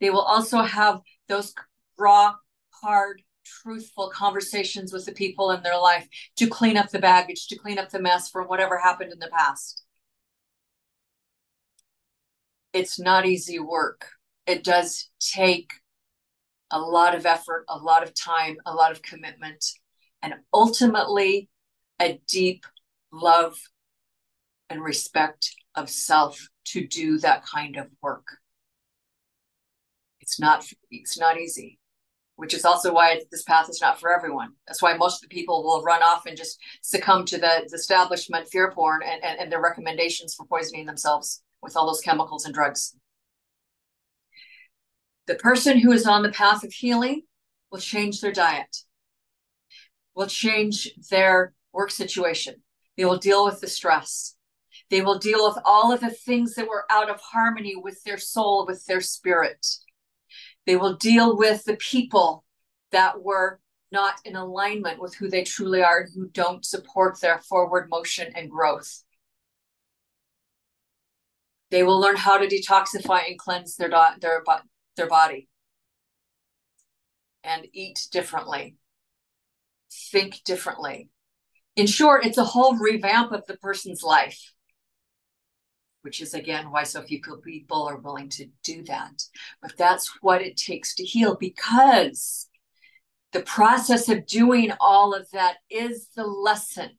They 0.00 0.10
will 0.10 0.22
also 0.22 0.58
have 0.58 1.00
those 1.28 1.54
raw, 1.98 2.34
hard, 2.70 3.22
truthful 3.44 4.10
conversations 4.10 4.92
with 4.92 5.04
the 5.04 5.12
people 5.12 5.50
in 5.50 5.62
their 5.62 5.78
life 5.78 6.08
to 6.36 6.46
clean 6.46 6.76
up 6.76 6.90
the 6.90 6.98
baggage, 6.98 7.46
to 7.48 7.58
clean 7.58 7.78
up 7.78 7.90
the 7.90 8.00
mess 8.00 8.30
from 8.30 8.46
whatever 8.46 8.78
happened 8.78 9.12
in 9.12 9.18
the 9.18 9.30
past. 9.36 9.84
It's 12.72 12.98
not 12.98 13.26
easy 13.26 13.58
work. 13.58 14.08
It 14.46 14.64
does 14.64 15.08
take 15.20 15.72
a 16.70 16.80
lot 16.80 17.14
of 17.14 17.24
effort, 17.24 17.64
a 17.68 17.78
lot 17.78 18.02
of 18.02 18.14
time, 18.14 18.56
a 18.66 18.74
lot 18.74 18.90
of 18.90 19.02
commitment, 19.02 19.64
and 20.22 20.34
ultimately 20.52 21.48
a 22.00 22.20
deep 22.26 22.66
love 23.12 23.56
and 24.68 24.82
respect 24.82 25.54
of 25.74 25.88
self 25.88 26.48
to 26.64 26.86
do 26.86 27.18
that 27.18 27.44
kind 27.44 27.76
of 27.76 27.86
work. 28.02 28.26
It's 30.20 30.40
not 30.40 30.66
it's 30.90 31.18
not 31.18 31.38
easy 31.38 31.78
which 32.36 32.54
is 32.54 32.64
also 32.64 32.92
why 32.92 33.20
this 33.30 33.44
path 33.44 33.68
is 33.68 33.80
not 33.80 34.00
for 34.00 34.12
everyone. 34.12 34.52
That's 34.66 34.82
why 34.82 34.96
most 34.96 35.22
of 35.22 35.28
the 35.28 35.34
people 35.34 35.62
will 35.62 35.82
run 35.82 36.02
off 36.02 36.26
and 36.26 36.36
just 36.36 36.58
succumb 36.82 37.24
to 37.26 37.38
the, 37.38 37.66
the 37.68 37.76
establishment 37.76 38.48
fear 38.48 38.70
porn 38.72 39.02
and, 39.04 39.22
and, 39.22 39.38
and 39.38 39.52
their 39.52 39.62
recommendations 39.62 40.34
for 40.34 40.46
poisoning 40.46 40.86
themselves 40.86 41.42
with 41.62 41.76
all 41.76 41.86
those 41.86 42.00
chemicals 42.00 42.44
and 42.44 42.54
drugs. 42.54 42.96
The 45.26 45.36
person 45.36 45.78
who 45.78 45.92
is 45.92 46.06
on 46.06 46.22
the 46.22 46.32
path 46.32 46.64
of 46.64 46.72
healing 46.72 47.22
will 47.70 47.78
change 47.78 48.20
their 48.20 48.32
diet, 48.32 48.76
will 50.14 50.26
change 50.26 50.90
their 51.10 51.54
work 51.72 51.90
situation. 51.90 52.56
They 52.96 53.04
will 53.04 53.16
deal 53.16 53.44
with 53.44 53.60
the 53.60 53.68
stress. 53.68 54.36
They 54.90 55.00
will 55.00 55.18
deal 55.18 55.48
with 55.48 55.58
all 55.64 55.92
of 55.92 56.00
the 56.00 56.10
things 56.10 56.54
that 56.54 56.68
were 56.68 56.84
out 56.90 57.08
of 57.08 57.20
harmony 57.20 57.74
with 57.74 58.02
their 58.04 58.18
soul, 58.18 58.66
with 58.66 58.84
their 58.86 59.00
spirit 59.00 59.66
they 60.66 60.76
will 60.76 60.96
deal 60.96 61.36
with 61.36 61.64
the 61.64 61.76
people 61.76 62.44
that 62.92 63.22
were 63.22 63.60
not 63.92 64.14
in 64.24 64.34
alignment 64.34 65.00
with 65.00 65.14
who 65.14 65.28
they 65.28 65.44
truly 65.44 65.82
are 65.82 66.00
and 66.00 66.10
who 66.14 66.28
don't 66.28 66.64
support 66.64 67.20
their 67.20 67.38
forward 67.38 67.88
motion 67.88 68.32
and 68.34 68.50
growth. 68.50 69.04
They 71.70 71.82
will 71.82 72.00
learn 72.00 72.16
how 72.16 72.38
to 72.38 72.46
detoxify 72.46 73.28
and 73.28 73.38
cleanse 73.38 73.76
their 73.76 73.90
their 74.20 74.42
their 74.96 75.08
body 75.08 75.48
and 77.42 77.66
eat 77.72 78.08
differently, 78.10 78.76
think 80.10 80.42
differently. 80.44 81.10
In 81.76 81.86
short, 81.86 82.24
it's 82.24 82.38
a 82.38 82.44
whole 82.44 82.76
revamp 82.76 83.32
of 83.32 83.44
the 83.46 83.56
person's 83.58 84.02
life 84.02 84.53
which 86.04 86.20
is 86.20 86.34
again 86.34 86.70
why 86.70 86.82
so 86.82 87.00
few 87.00 87.18
people 87.42 87.88
are 87.88 87.96
willing 87.96 88.28
to 88.28 88.46
do 88.62 88.84
that. 88.84 89.22
But 89.62 89.72
that's 89.78 90.18
what 90.20 90.42
it 90.42 90.58
takes 90.58 90.94
to 90.96 91.02
heal 91.02 91.34
because 91.34 92.46
the 93.32 93.40
process 93.40 94.10
of 94.10 94.26
doing 94.26 94.70
all 94.80 95.14
of 95.14 95.30
that 95.32 95.56
is 95.70 96.08
the 96.14 96.26
lesson. 96.26 96.90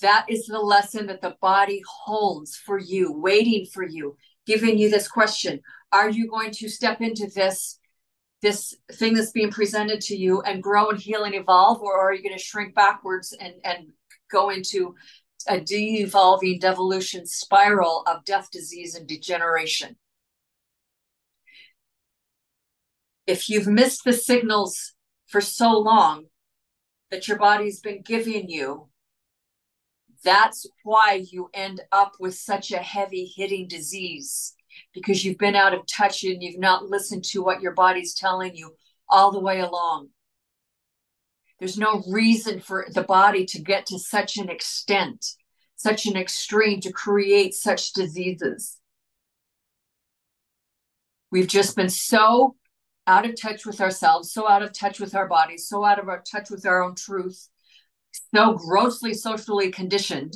That 0.00 0.26
is 0.28 0.46
the 0.46 0.60
lesson 0.60 1.06
that 1.08 1.22
the 1.22 1.36
body 1.40 1.82
holds 2.04 2.54
for 2.56 2.78
you, 2.78 3.12
waiting 3.12 3.66
for 3.66 3.84
you, 3.84 4.16
giving 4.46 4.78
you 4.78 4.88
this 4.88 5.08
question 5.08 5.60
Are 5.90 6.08
you 6.08 6.30
going 6.30 6.52
to 6.52 6.68
step 6.68 7.00
into 7.00 7.28
this? 7.34 7.78
This 8.42 8.76
thing 8.92 9.14
that's 9.14 9.32
being 9.32 9.50
presented 9.50 10.00
to 10.02 10.16
you 10.16 10.40
and 10.42 10.62
grow 10.62 10.90
and 10.90 11.00
heal 11.00 11.24
and 11.24 11.34
evolve, 11.34 11.80
or 11.80 11.98
are 11.98 12.14
you 12.14 12.22
going 12.22 12.36
to 12.36 12.42
shrink 12.42 12.74
backwards 12.74 13.32
and, 13.32 13.54
and 13.64 13.88
go 14.30 14.50
into 14.50 14.94
a 15.48 15.60
de-evolving 15.60 16.58
devolution 16.58 17.26
spiral 17.26 18.02
of 18.06 18.24
death, 18.24 18.50
disease, 18.50 18.94
and 18.94 19.06
degeneration. 19.06 19.96
If 23.26 23.48
you've 23.48 23.66
missed 23.66 24.04
the 24.04 24.12
signals 24.12 24.94
for 25.26 25.40
so 25.40 25.78
long 25.78 26.26
that 27.10 27.26
your 27.28 27.38
body's 27.38 27.80
been 27.80 28.02
giving 28.02 28.48
you, 28.48 28.88
that's 30.24 30.66
why 30.82 31.24
you 31.30 31.50
end 31.54 31.80
up 31.92 32.12
with 32.18 32.34
such 32.34 32.72
a 32.72 32.78
heavy 32.78 33.32
hitting 33.36 33.68
disease 33.68 34.54
because 34.92 35.24
you've 35.24 35.38
been 35.38 35.54
out 35.54 35.74
of 35.74 35.86
touch 35.86 36.24
and 36.24 36.42
you've 36.42 36.58
not 36.58 36.88
listened 36.88 37.24
to 37.24 37.42
what 37.42 37.60
your 37.60 37.72
body's 37.72 38.14
telling 38.14 38.54
you 38.56 38.74
all 39.08 39.30
the 39.30 39.40
way 39.40 39.60
along. 39.60 40.08
There's 41.58 41.78
no 41.78 42.02
reason 42.08 42.60
for 42.60 42.86
the 42.92 43.02
body 43.02 43.46
to 43.46 43.62
get 43.62 43.86
to 43.86 43.98
such 43.98 44.36
an 44.36 44.50
extent, 44.50 45.24
such 45.76 46.06
an 46.06 46.16
extreme 46.16 46.80
to 46.80 46.92
create 46.92 47.54
such 47.54 47.92
diseases. 47.92 48.78
We've 51.30 51.48
just 51.48 51.76
been 51.76 51.88
so 51.88 52.56
out 53.06 53.24
of 53.24 53.40
touch 53.40 53.64
with 53.64 53.80
ourselves, 53.80 54.32
so 54.32 54.48
out 54.48 54.62
of 54.62 54.72
touch 54.72 55.00
with 55.00 55.14
our 55.14 55.28
bodies, 55.28 55.68
so 55.68 55.84
out 55.84 55.98
of 55.98 56.08
our 56.08 56.22
touch 56.30 56.50
with 56.50 56.66
our 56.66 56.82
own 56.82 56.94
truth, 56.94 57.48
so 58.34 58.54
grossly 58.54 59.14
socially 59.14 59.70
conditioned 59.70 60.34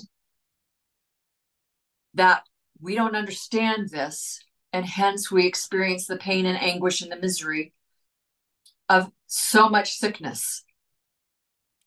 that 2.15 2.43
we 2.81 2.95
don't 2.95 3.17
understand 3.17 3.91
this. 3.91 4.41
And 4.73 4.87
hence 4.87 5.33
we 5.33 5.47
experience 5.47 6.07
the 6.07 6.17
pain 6.17 6.47
and 6.47 6.57
anguish 6.57 7.03
and 7.03 7.11
the 7.11 7.17
misery 7.17 7.73
of 8.89 9.11
so 9.27 9.69
much 9.69 9.95
sickness. 9.95 10.65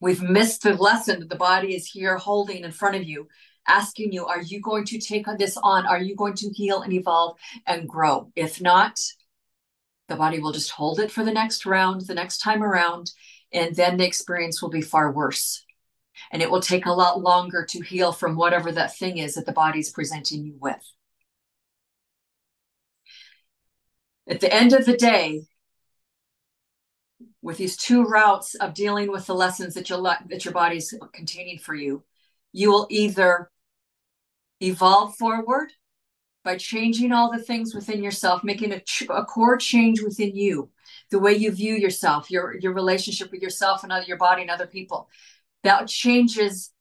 We've 0.03 0.21
missed 0.21 0.63
the 0.63 0.73
lesson 0.73 1.21
that 1.21 1.29
the 1.29 1.37
body 1.37 1.77
is 1.77 1.87
here 1.87 2.17
holding 2.17 2.65
in 2.65 2.73
front 2.73 2.97
of 2.97 3.05
you, 3.05 3.29
asking 3.65 4.11
you, 4.11 4.25
are 4.25 4.41
you 4.41 4.59
going 4.59 4.83
to 4.87 4.99
take 4.99 5.25
this 5.37 5.55
on? 5.55 5.85
Are 5.85 6.01
you 6.01 6.13
going 6.13 6.33
to 6.33 6.49
heal 6.49 6.81
and 6.81 6.91
evolve 6.91 7.37
and 7.65 7.87
grow? 7.87 8.29
If 8.35 8.59
not, 8.59 8.99
the 10.09 10.17
body 10.17 10.39
will 10.39 10.51
just 10.51 10.71
hold 10.71 10.99
it 10.99 11.09
for 11.09 11.23
the 11.23 11.31
next 11.31 11.65
round, 11.65 12.01
the 12.01 12.15
next 12.15 12.39
time 12.39 12.61
around, 12.61 13.13
and 13.53 13.73
then 13.77 13.95
the 13.95 14.05
experience 14.05 14.61
will 14.61 14.69
be 14.69 14.81
far 14.81 15.09
worse. 15.09 15.63
And 16.33 16.41
it 16.41 16.51
will 16.51 16.59
take 16.59 16.85
a 16.85 16.91
lot 16.91 17.21
longer 17.21 17.65
to 17.69 17.81
heal 17.81 18.11
from 18.11 18.35
whatever 18.35 18.73
that 18.73 18.97
thing 18.97 19.19
is 19.19 19.35
that 19.35 19.45
the 19.45 19.53
body's 19.53 19.89
presenting 19.89 20.43
you 20.43 20.57
with. 20.59 20.83
At 24.27 24.41
the 24.41 24.53
end 24.53 24.73
of 24.73 24.85
the 24.85 24.97
day, 24.97 25.43
with 27.43 27.57
these 27.57 27.75
two 27.75 28.05
routes 28.05 28.55
of 28.55 28.73
dealing 28.73 29.11
with 29.11 29.27
the 29.27 29.35
lessons 29.35 29.75
that 29.75 29.89
your 29.89 30.01
that 30.01 30.45
your 30.45 30.53
body's 30.53 30.93
containing 31.13 31.59
for 31.59 31.75
you, 31.75 32.01
you 32.53 32.71
will 32.71 32.87
either 32.89 33.51
evolve 34.61 35.15
forward 35.17 35.69
by 36.45 36.57
changing 36.57 37.11
all 37.11 37.31
the 37.31 37.43
things 37.43 37.75
within 37.75 38.01
yourself, 38.01 38.43
making 38.43 38.71
a, 38.71 38.81
a 39.09 39.25
core 39.25 39.57
change 39.57 40.01
within 40.01 40.35
you, 40.35 40.69
the 41.11 41.19
way 41.19 41.33
you 41.33 41.51
view 41.51 41.75
yourself, 41.75 42.31
your 42.31 42.57
your 42.57 42.73
relationship 42.73 43.29
with 43.29 43.41
yourself 43.41 43.83
and 43.83 43.91
other 43.91 44.05
your 44.05 44.17
body 44.17 44.41
and 44.41 44.51
other 44.51 44.67
people. 44.67 45.09
That 45.63 45.87
changes 45.87 46.71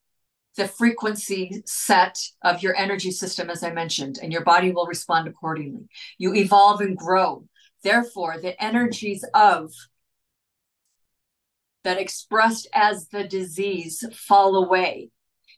the 0.56 0.68
frequency 0.68 1.62
set 1.66 2.18
of 2.42 2.62
your 2.62 2.76
energy 2.76 3.10
system, 3.10 3.50
as 3.50 3.64
I 3.64 3.72
mentioned, 3.72 4.18
and 4.22 4.32
your 4.32 4.44
body 4.44 4.70
will 4.70 4.86
respond 4.86 5.26
accordingly. 5.26 5.88
You 6.18 6.34
evolve 6.34 6.80
and 6.80 6.96
grow. 6.96 7.48
Therefore, 7.82 8.36
the 8.40 8.62
energies 8.62 9.24
of 9.34 9.72
that 11.84 11.98
expressed 11.98 12.68
as 12.72 13.08
the 13.08 13.24
disease 13.24 14.04
fall 14.14 14.56
away. 14.56 15.10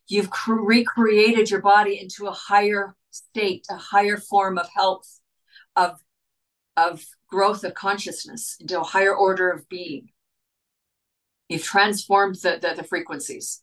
You've 0.06 0.30
recreated 0.46 1.50
your 1.50 1.62
body 1.62 1.98
into 2.00 2.26
a 2.26 2.32
higher 2.32 2.96
state, 3.10 3.66
a 3.70 3.76
higher 3.76 4.16
form 4.16 4.58
of 4.58 4.68
health, 4.74 5.20
of, 5.76 6.00
of 6.76 7.04
growth 7.28 7.64
of 7.64 7.74
consciousness, 7.74 8.56
into 8.60 8.80
a 8.80 8.84
higher 8.84 9.14
order 9.14 9.50
of 9.50 9.68
being. 9.68 10.10
You've 11.48 11.62
transformed 11.62 12.36
the, 12.36 12.58
the, 12.60 12.74
the 12.74 12.84
frequencies. 12.84 13.62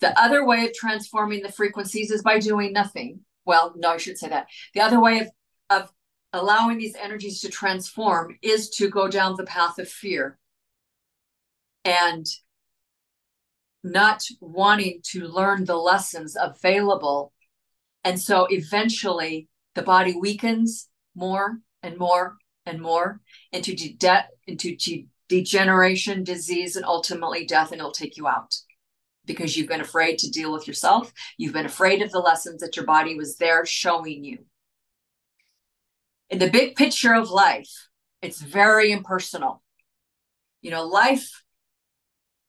The 0.00 0.18
other 0.18 0.44
way 0.44 0.64
of 0.64 0.72
transforming 0.72 1.42
the 1.42 1.52
frequencies 1.52 2.10
is 2.10 2.22
by 2.22 2.38
doing 2.38 2.72
nothing. 2.72 3.20
Well, 3.44 3.74
no, 3.76 3.90
I 3.90 3.96
should 3.98 4.18
say 4.18 4.28
that. 4.28 4.46
The 4.74 4.80
other 4.80 5.00
way 5.00 5.20
of, 5.20 5.28
of 5.68 5.92
allowing 6.32 6.78
these 6.78 6.96
energies 6.96 7.40
to 7.40 7.48
transform 7.48 8.38
is 8.42 8.70
to 8.70 8.88
go 8.88 9.08
down 9.08 9.36
the 9.36 9.44
path 9.44 9.78
of 9.78 9.88
fear 9.88 10.38
and 11.84 12.26
not 13.82 14.22
wanting 14.40 15.00
to 15.02 15.26
learn 15.26 15.64
the 15.64 15.76
lessons 15.76 16.36
available. 16.38 17.32
And 18.04 18.20
so 18.20 18.46
eventually 18.50 19.48
the 19.74 19.82
body 19.82 20.14
weakens 20.18 20.88
more 21.14 21.58
and 21.82 21.96
more 21.98 22.36
and 22.66 22.80
more 22.80 23.20
into 23.52 23.74
de- 23.74 24.28
into 24.46 24.76
de- 24.76 25.08
degeneration, 25.28 26.24
disease, 26.24 26.76
and 26.76 26.84
ultimately 26.84 27.46
death, 27.46 27.72
and 27.72 27.80
it'll 27.80 27.92
take 27.92 28.16
you 28.16 28.26
out 28.26 28.54
because 29.24 29.56
you've 29.56 29.68
been 29.68 29.80
afraid 29.80 30.18
to 30.18 30.30
deal 30.30 30.52
with 30.52 30.66
yourself. 30.66 31.12
You've 31.38 31.52
been 31.52 31.66
afraid 31.66 32.02
of 32.02 32.10
the 32.10 32.18
lessons 32.18 32.60
that 32.60 32.76
your 32.76 32.84
body 32.84 33.14
was 33.14 33.36
there 33.36 33.64
showing 33.64 34.24
you. 34.24 34.38
In 36.28 36.38
the 36.38 36.50
big 36.50 36.74
picture 36.76 37.14
of 37.14 37.30
life, 37.30 37.88
it's 38.22 38.40
very 38.40 38.92
impersonal. 38.92 39.62
You 40.62 40.70
know, 40.70 40.86
life 40.86 41.42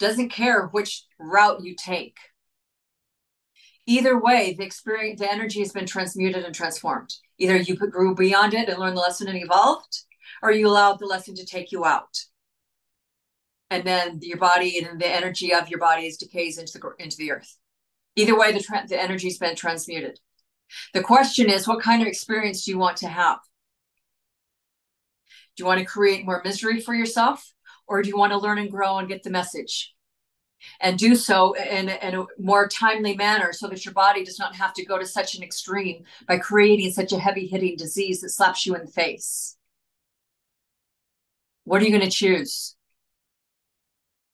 doesn't 0.01 0.29
care 0.29 0.67
which 0.67 1.05
route 1.17 1.63
you 1.63 1.75
take. 1.75 2.17
Either 3.87 4.19
way, 4.19 4.53
the 4.57 4.65
experience, 4.65 5.19
the 5.19 5.31
energy 5.31 5.59
has 5.59 5.71
been 5.71 5.85
transmuted 5.85 6.43
and 6.43 6.53
transformed. 6.53 7.13
Either 7.37 7.57
you 7.57 7.75
grew 7.75 8.13
beyond 8.13 8.53
it 8.53 8.69
and 8.69 8.77
learned 8.77 8.97
the 8.97 9.01
lesson 9.01 9.27
and 9.27 9.41
evolved, 9.41 9.99
or 10.43 10.51
you 10.51 10.67
allowed 10.67 10.99
the 10.99 11.05
lesson 11.05 11.35
to 11.35 11.45
take 11.45 11.71
you 11.71 11.85
out 11.85 12.17
and 13.71 13.85
then 13.85 14.19
your 14.21 14.37
body 14.37 14.77
and 14.77 14.99
the 14.99 15.07
energy 15.07 15.53
of 15.53 15.69
your 15.69 15.79
body 15.79 16.05
is 16.05 16.17
decays 16.17 16.57
into 16.57 16.77
the 16.77 17.03
into 17.03 17.17
the 17.17 17.31
earth. 17.31 17.57
Either 18.17 18.37
way, 18.37 18.51
the 18.51 18.59
tra- 18.59 18.85
the 18.87 19.01
energy's 19.01 19.39
been 19.39 19.55
transmuted. 19.55 20.19
The 20.93 21.01
question 21.01 21.49
is, 21.49 21.67
what 21.67 21.81
kind 21.81 22.01
of 22.01 22.07
experience 22.07 22.65
do 22.65 22.71
you 22.71 22.77
want 22.77 22.97
to 22.97 23.07
have? 23.07 23.39
Do 25.55 25.63
you 25.63 25.65
want 25.65 25.79
to 25.79 25.85
create 25.85 26.25
more 26.25 26.41
misery 26.43 26.81
for 26.81 26.93
yourself, 26.93 27.53
or 27.91 28.01
do 28.01 28.07
you 28.07 28.15
want 28.15 28.31
to 28.31 28.37
learn 28.37 28.57
and 28.57 28.71
grow 28.71 28.99
and 28.99 29.09
get 29.09 29.21
the 29.21 29.29
message? 29.29 29.93
And 30.79 30.97
do 30.97 31.13
so 31.13 31.53
in, 31.53 31.89
in 31.89 32.15
a 32.15 32.25
more 32.39 32.69
timely 32.69 33.17
manner 33.17 33.51
so 33.51 33.67
that 33.67 33.83
your 33.83 33.93
body 33.93 34.23
does 34.23 34.39
not 34.39 34.55
have 34.55 34.73
to 34.75 34.85
go 34.85 34.97
to 34.97 35.05
such 35.05 35.35
an 35.35 35.43
extreme 35.43 36.05
by 36.25 36.37
creating 36.37 36.91
such 36.91 37.11
a 37.11 37.19
heavy 37.19 37.47
hitting 37.47 37.75
disease 37.75 38.21
that 38.21 38.29
slaps 38.29 38.65
you 38.65 38.75
in 38.75 38.85
the 38.85 38.91
face. 38.91 39.57
What 41.65 41.81
are 41.81 41.85
you 41.85 41.91
going 41.91 42.09
to 42.09 42.15
choose? 42.15 42.77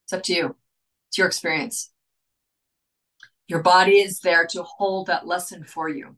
It's 0.05 0.13
up 0.13 0.21
to 0.23 0.35
you. 0.35 0.55
It's 1.09 1.17
your 1.17 1.27
experience. 1.27 1.91
Your 3.47 3.63
body 3.63 3.93
is 3.93 4.19
there 4.19 4.45
to 4.51 4.61
hold 4.61 5.07
that 5.07 5.25
lesson 5.25 5.63
for 5.63 5.89
you. 5.89 6.15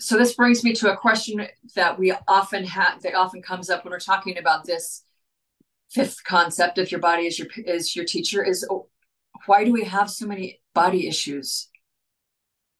So 0.00 0.18
this 0.18 0.34
brings 0.34 0.64
me 0.64 0.72
to 0.72 0.92
a 0.92 0.96
question 0.96 1.46
that 1.76 1.96
we 1.96 2.12
often 2.26 2.64
have 2.64 3.02
that 3.02 3.14
often 3.14 3.40
comes 3.40 3.70
up 3.70 3.84
when 3.84 3.92
we're 3.92 4.00
talking 4.00 4.36
about 4.38 4.64
this 4.64 5.04
fifth 5.94 6.24
concept 6.24 6.78
if 6.78 6.90
your 6.90 7.00
body 7.00 7.26
is 7.26 7.38
your 7.38 7.48
is 7.66 7.94
your 7.94 8.04
teacher 8.04 8.44
is 8.44 8.66
oh, 8.70 8.88
why 9.46 9.64
do 9.64 9.72
we 9.72 9.84
have 9.84 10.10
so 10.10 10.26
many 10.26 10.60
body 10.74 11.06
issues? 11.06 11.68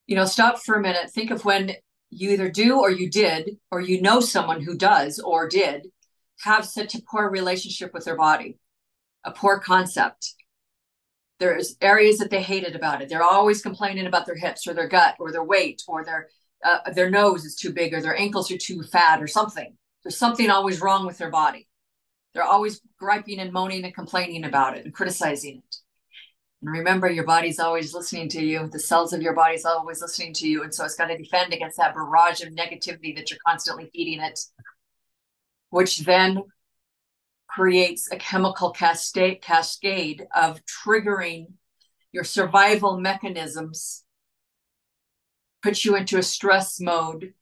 You 0.07 0.17
know, 0.17 0.25
stop 0.25 0.59
for 0.59 0.75
a 0.75 0.83
minute. 0.83 1.11
Think 1.11 1.31
of 1.31 1.45
when 1.45 1.73
you 2.11 2.31
either 2.31 2.51
do 2.51 2.79
or 2.81 2.91
you 2.91 3.11
did, 3.11 3.59
or 3.71 3.81
you 3.81 4.01
know 4.01 4.21
someone 4.21 4.61
who 4.61 4.77
does 4.77 5.19
or 5.19 5.49
did 5.49 5.89
have 6.41 6.65
such 6.65 6.95
a 6.95 7.03
poor 7.03 7.31
relationship 7.31 7.93
with 7.95 8.05
their 8.05 8.17
body 8.17 8.59
a 9.25 9.31
poor 9.31 9.59
concept. 9.59 10.35
There's 11.41 11.77
areas 11.81 12.19
that 12.19 12.31
they 12.31 12.43
hated 12.43 12.77
about 12.77 13.03
it. 13.03 13.09
They're 13.09 13.23
always 13.23 13.63
complaining 13.63 14.07
about 14.07 14.27
their 14.27 14.37
hips 14.37 14.67
or 14.67 14.75
their 14.75 14.89
gut 14.89 15.17
or 15.19 15.33
their 15.33 15.45
weight 15.45 15.83
or 15.89 16.05
their 16.05 16.29
uh, 16.65 16.91
their 16.93 17.11
nose 17.11 17.45
is 17.45 17.57
too 17.57 17.73
big 17.73 17.93
or 17.93 18.01
their 18.01 18.17
ankles 18.17 18.51
are 18.51 18.57
too 18.57 18.83
fat 18.83 19.23
or 19.23 19.27
something. 19.27 19.77
There's 20.03 20.17
something 20.17 20.49
always 20.49 20.81
wrong 20.81 21.07
with 21.07 21.19
their 21.19 21.31
body. 21.31 21.69
They're 22.35 22.43
always 22.43 22.81
griping 22.99 23.39
and 23.39 23.53
moaning 23.53 23.85
and 23.85 23.95
complaining 23.95 24.45
about 24.45 24.77
it 24.77 24.85
and 24.85 24.93
criticizing 24.93 25.59
it. 25.59 25.77
And 26.63 26.73
remember, 26.73 27.09
your 27.09 27.25
body's 27.25 27.61
always 27.61 27.95
listening 27.95 28.29
to 28.31 28.43
you. 28.45 28.69
The 28.69 28.79
cells 28.81 29.13
of 29.13 29.23
your 29.23 29.35
body's 29.35 29.65
always 29.65 30.01
listening 30.01 30.33
to 30.35 30.49
you. 30.49 30.63
And 30.65 30.75
so 30.75 30.85
it's 30.85 30.97
got 30.97 31.07
to 31.07 31.17
defend 31.17 31.53
against 31.53 31.77
that 31.77 31.95
barrage 31.95 32.41
of 32.41 32.53
negativity 32.53 33.15
that 33.15 33.31
you're 33.31 33.39
constantly 33.47 33.91
feeding 33.93 34.21
it, 34.21 34.41
which 35.71 35.99
then 36.01 36.43
creates 37.47 38.11
a 38.11 38.17
chemical 38.17 38.73
cascade, 38.73 39.41
cascade 39.41 40.27
of 40.35 40.61
triggering 40.65 41.53
your 42.11 42.25
survival 42.25 42.99
mechanisms, 42.99 44.03
puts 45.63 45.85
you 45.85 45.95
into 45.95 46.19
a 46.19 46.23
stress 46.23 46.81
mode, 46.81 47.35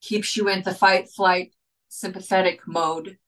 keeps 0.00 0.36
you 0.36 0.48
in 0.48 0.62
the 0.62 0.74
fight, 0.74 1.10
flight, 1.10 1.52
sympathetic 1.88 2.60
mode 2.66 3.18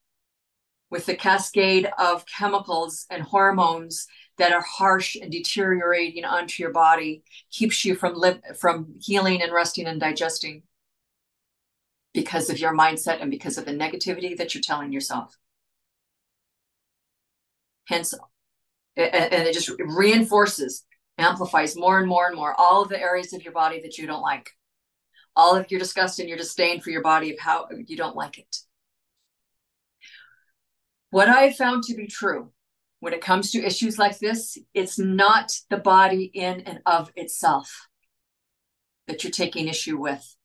with 0.91 1.07
the 1.07 1.17
cascade 1.17 1.89
of 1.99 2.25
chemicals 2.27 3.07
and 3.11 3.23
hormones 3.23 4.07
that 4.39 4.53
are 4.53 4.63
harsh 4.63 5.17
and 5.17 5.33
deteriorating 5.33 6.25
onto 6.25 6.63
your 6.63 6.73
body 6.73 7.23
keeps 7.51 7.85
you 7.85 7.95
from 7.95 8.21
from 8.59 8.95
healing 9.01 9.43
and 9.43 9.53
resting 9.53 9.87
and 9.87 10.01
digesting 10.01 10.63
because 12.13 12.49
of 12.49 12.59
your 12.59 12.77
mindset 12.77 13.21
and 13.21 13.31
because 13.31 13.59
of 13.59 13.65
the 13.65 13.73
negativity 13.73 14.37
that 14.37 14.55
you're 14.55 14.63
telling 14.63 14.93
yourself. 14.93 15.37
Hence 17.87 18.15
and 18.97 19.47
it 19.47 19.53
just 19.53 19.71
reinforces 19.79 20.85
amplifies 21.19 21.77
more 21.77 21.99
and 21.99 22.09
more 22.09 22.27
and 22.27 22.37
more 22.37 22.59
all 22.59 22.83
of 22.83 22.89
the 22.89 23.01
areas 23.01 23.33
of 23.33 23.43
your 23.43 23.53
body 23.53 23.81
that 23.83 23.99
you 23.99 24.07
don't 24.07 24.23
like. 24.23 24.51
All 25.35 25.55
of 25.55 25.71
your 25.71 25.81
disgust 25.81 26.19
and 26.19 26.29
your 26.29 26.39
disdain 26.39 26.81
for 26.81 26.91
your 26.91 27.03
body 27.03 27.33
of 27.33 27.39
how 27.39 27.69
you 27.87 27.97
don't 27.97 28.17
like 28.17 28.39
it 28.39 28.57
what 31.17 31.29
i 31.29 31.45
have 31.45 31.57
found 31.57 31.83
to 31.83 31.95
be 31.95 32.07
true 32.07 32.51
when 33.01 33.15
it 33.15 33.23
comes 33.23 33.51
to 33.51 33.65
issues 33.65 33.99
like 33.99 34.19
this 34.19 34.59
it's 34.75 34.99
not 34.99 35.51
the 35.71 35.79
body 35.79 36.25
in 36.35 36.61
and 36.61 36.81
of 36.85 37.11
itself 37.17 37.89
that 39.07 39.25
you're 39.25 39.31
taking 39.31 39.67
issue 39.67 39.97
with 39.97 40.37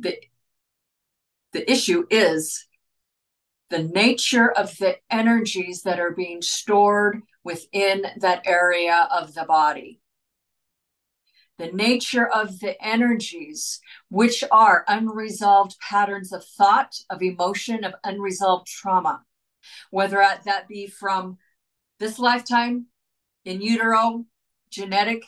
the 0.00 0.16
the 1.52 1.70
issue 1.70 2.04
is 2.10 2.66
the 3.68 3.84
nature 3.84 4.50
of 4.50 4.76
the 4.78 4.96
energies 5.08 5.82
that 5.82 6.00
are 6.00 6.10
being 6.10 6.42
stored 6.42 7.22
within 7.44 8.04
that 8.16 8.42
area 8.44 9.08
of 9.12 9.32
the 9.34 9.44
body. 9.44 10.00
The 11.60 11.72
nature 11.72 12.26
of 12.26 12.58
the 12.60 12.82
energies, 12.82 13.80
which 14.08 14.42
are 14.50 14.82
unresolved 14.88 15.76
patterns 15.78 16.32
of 16.32 16.42
thought, 16.42 16.94
of 17.10 17.22
emotion, 17.22 17.84
of 17.84 17.92
unresolved 18.02 18.66
trauma, 18.66 19.24
whether 19.90 20.26
that 20.46 20.68
be 20.68 20.86
from 20.86 21.36
this 21.98 22.18
lifetime, 22.18 22.86
in 23.44 23.60
utero, 23.60 24.24
genetic 24.70 25.22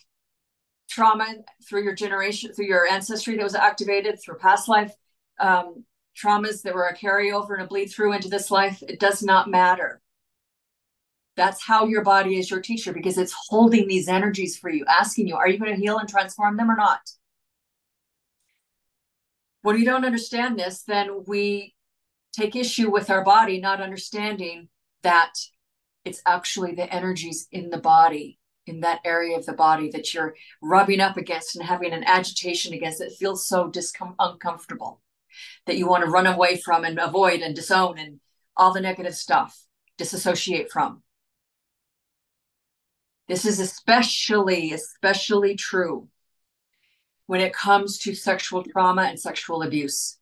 trauma 0.89 1.35
through 1.69 1.85
your 1.85 1.95
generation, 1.95 2.55
through 2.55 2.65
your 2.65 2.89
ancestry 2.89 3.37
that 3.37 3.45
was 3.45 3.55
activated, 3.55 4.19
through 4.19 4.39
past 4.39 4.69
life 4.69 4.95
um, 5.39 5.85
traumas 6.17 6.63
that 6.63 6.75
were 6.75 6.87
a 6.87 6.97
carryover 6.97 7.53
and 7.53 7.63
a 7.63 7.67
bleed 7.67 7.89
through 7.89 8.15
into 8.15 8.31
this 8.31 8.51
life, 8.51 8.83
it 8.83 8.99
does 8.99 9.23
not 9.23 9.51
matter. 9.51 10.02
That's 11.37 11.63
how 11.63 11.87
your 11.87 12.05
body 12.05 12.39
is 12.39 12.51
your 12.51 12.61
teacher 12.61 12.93
because 12.93 13.17
it's 13.17 13.35
holding 13.49 13.89
these 13.89 14.09
energies 14.09 14.59
for 14.59 14.71
you, 14.71 14.85
asking 14.87 15.29
you, 15.29 15.37
are 15.37 15.49
you 15.49 15.59
going 15.59 15.75
to 15.75 15.81
heal 15.81 15.99
and 15.99 16.09
transform 16.09 16.57
them 16.57 16.71
or 16.71 16.77
not? 16.77 17.01
When 19.63 19.77
we 19.77 19.85
don't 19.85 20.05
understand 20.05 20.59
this, 20.59 20.83
then 20.83 21.25
we 21.27 21.75
take 22.33 22.57
issue 22.57 22.91
with 22.91 23.11
our 23.11 23.25
body, 23.25 23.61
not 23.61 23.81
understanding 23.81 24.69
that 25.03 25.33
it's 26.05 26.21
actually 26.27 26.75
the 26.75 26.93
energies 26.93 27.47
in 27.53 27.71
the 27.71 27.79
body, 27.79 28.39
in 28.67 28.81
that 28.81 29.01
area 29.05 29.37
of 29.37 29.47
the 29.47 29.53
body 29.53 29.91
that 29.91 30.13
you're 30.13 30.35
rubbing 30.61 31.01
up 31.01 31.17
against 31.17 31.57
and 31.57 31.65
having 31.65 31.93
an 31.93 32.05
agitation 32.05 32.75
against 32.75 32.99
that 32.99 33.13
feels 33.13 33.47
so 33.47 33.71
discom- 33.71 34.15
uncomfortable 34.19 35.01
that 35.67 35.77
you 35.77 35.87
want 35.87 36.05
to 36.05 36.11
run 36.11 36.27
away 36.27 36.57
from 36.57 36.85
and 36.85 36.99
avoid 36.99 37.41
and 37.41 37.55
disown 37.55 37.99
and 37.99 38.21
all 38.57 38.73
the 38.73 38.81
negative 38.81 39.15
stuff, 39.15 39.65
disassociate 39.97 40.71
from. 40.71 41.02
This 43.33 43.47
is 43.47 43.61
especially, 43.61 44.75
especially 44.75 45.57
true 45.57 46.07
when 47.25 47.41
it 47.41 47.55
comes 47.55 47.97
to 48.01 48.15
sexual 48.15 48.63
trauma 48.63 49.05
and 49.05 49.19
sexual 49.19 49.63
abuse. 49.63 50.19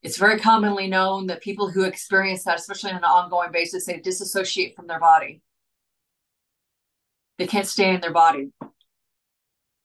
It's 0.00 0.16
very 0.16 0.38
commonly 0.38 0.86
known 0.86 1.26
that 1.26 1.42
people 1.42 1.68
who 1.68 1.82
experience 1.82 2.44
that, 2.44 2.60
especially 2.60 2.92
on 2.92 2.98
an 2.98 3.02
ongoing 3.02 3.50
basis, 3.50 3.84
they 3.84 3.98
disassociate 3.98 4.76
from 4.76 4.86
their 4.86 5.00
body. 5.00 5.42
They 7.36 7.48
can't 7.48 7.66
stay 7.66 7.92
in 7.92 8.00
their 8.00 8.12
body 8.12 8.52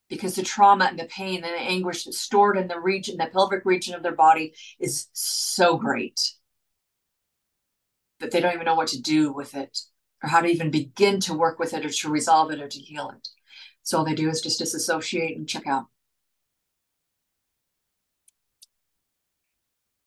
because 0.07 0.35
the 0.35 0.43
trauma 0.43 0.85
and 0.85 0.99
the 0.99 1.05
pain 1.05 1.37
and 1.37 1.45
the 1.45 1.61
anguish 1.61 2.03
that's 2.03 2.19
stored 2.19 2.59
in 2.59 2.67
the 2.67 2.79
region, 2.79 3.17
the 3.17 3.25
pelvic 3.25 3.65
region 3.65 3.95
of 3.95 4.03
their 4.03 4.15
body, 4.15 4.53
is 4.79 5.07
so 5.13 5.77
great 5.77 6.35
that 8.19 8.29
they 8.29 8.39
don't 8.39 8.53
even 8.53 8.65
know 8.65 8.75
what 8.75 8.89
to 8.89 9.01
do 9.01 9.33
with 9.33 9.55
it 9.55 9.79
or 10.23 10.29
how 10.29 10.41
to 10.41 10.47
even 10.47 10.71
begin 10.71 11.19
to 11.21 11.34
work 11.34 11.60
with 11.60 11.73
it 11.73 11.86
or 11.86 11.89
to 11.89 12.10
resolve 12.10 12.51
it 12.51 12.62
or 12.62 12.67
to 12.67 12.79
heal 12.79 13.12
it. 13.15 13.27
So 13.84 13.97
all 13.97 14.05
they 14.05 14.13
do 14.15 14.29
is 14.29 14.41
just 14.41 14.60
disassociate 14.60 15.38
and 15.38 15.47
check 15.47 15.67
out. 15.67 15.88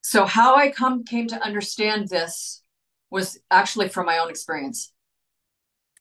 So 0.03 0.27
how 0.27 0.55
I 0.57 0.70
come 0.70 1.05
came 1.05 1.27
to 1.29 1.42
understand 1.42 2.09
this 2.09 2.62
was 3.11 3.38
actually 3.50 3.88
from 3.88 4.07
my 4.07 4.18
own 4.18 4.31
experience. 4.31 4.92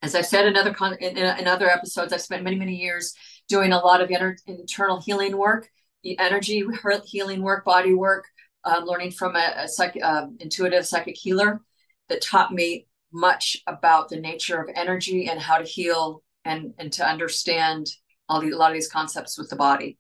As 0.02 0.13
I've 0.13 0.26
said 0.26 0.45
in 0.45 0.58
other 0.58 0.73
con- 0.73 0.97
in, 0.99 1.17
in 1.17 1.47
other 1.47 1.69
episodes, 1.69 2.12
I've 2.12 2.21
spent 2.21 2.43
many 2.43 2.58
many 2.58 2.76
years 2.76 3.13
doing 3.47 3.71
a 3.71 3.80
lot 3.80 4.02
of 4.02 4.12
inter- 4.12 4.36
internal 4.45 5.02
healing 5.02 5.38
work, 5.38 5.69
the 6.04 6.19
energy 6.19 6.63
healing 7.06 7.41
work, 7.41 7.63
body 7.63 7.93
work, 7.93 8.26
um, 8.65 8.86
learning 8.86 9.12
from 9.12 9.36
a, 9.36 9.54
a 9.58 9.67
psych- 9.67 9.99
uh, 10.04 10.28
intuitive 10.39 10.86
psychic 10.86 11.15
healer 11.17 11.62
that 12.10 12.21
taught 12.21 12.54
me 12.54 12.88
much 13.13 13.58
about 13.67 14.10
the 14.10 14.19
nature 14.19 14.60
of 14.62 14.69
energy 14.76 15.28
and 15.30 15.39
how 15.39 15.58
to 15.58 15.63
heal 15.63 16.23
and 16.45 16.73
and 16.78 16.91
to 16.93 17.08
understand 17.08 17.88
all 18.28 18.41
the, 18.41 18.52
a 18.52 18.58
lot 18.58 18.71
of 18.71 18.76
these 18.76 18.89
concepts 18.89 19.38
with 19.38 19.49
the 19.49 19.56
body. 19.56 19.97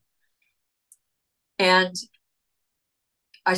And 1.59 1.95
I, 3.45 3.57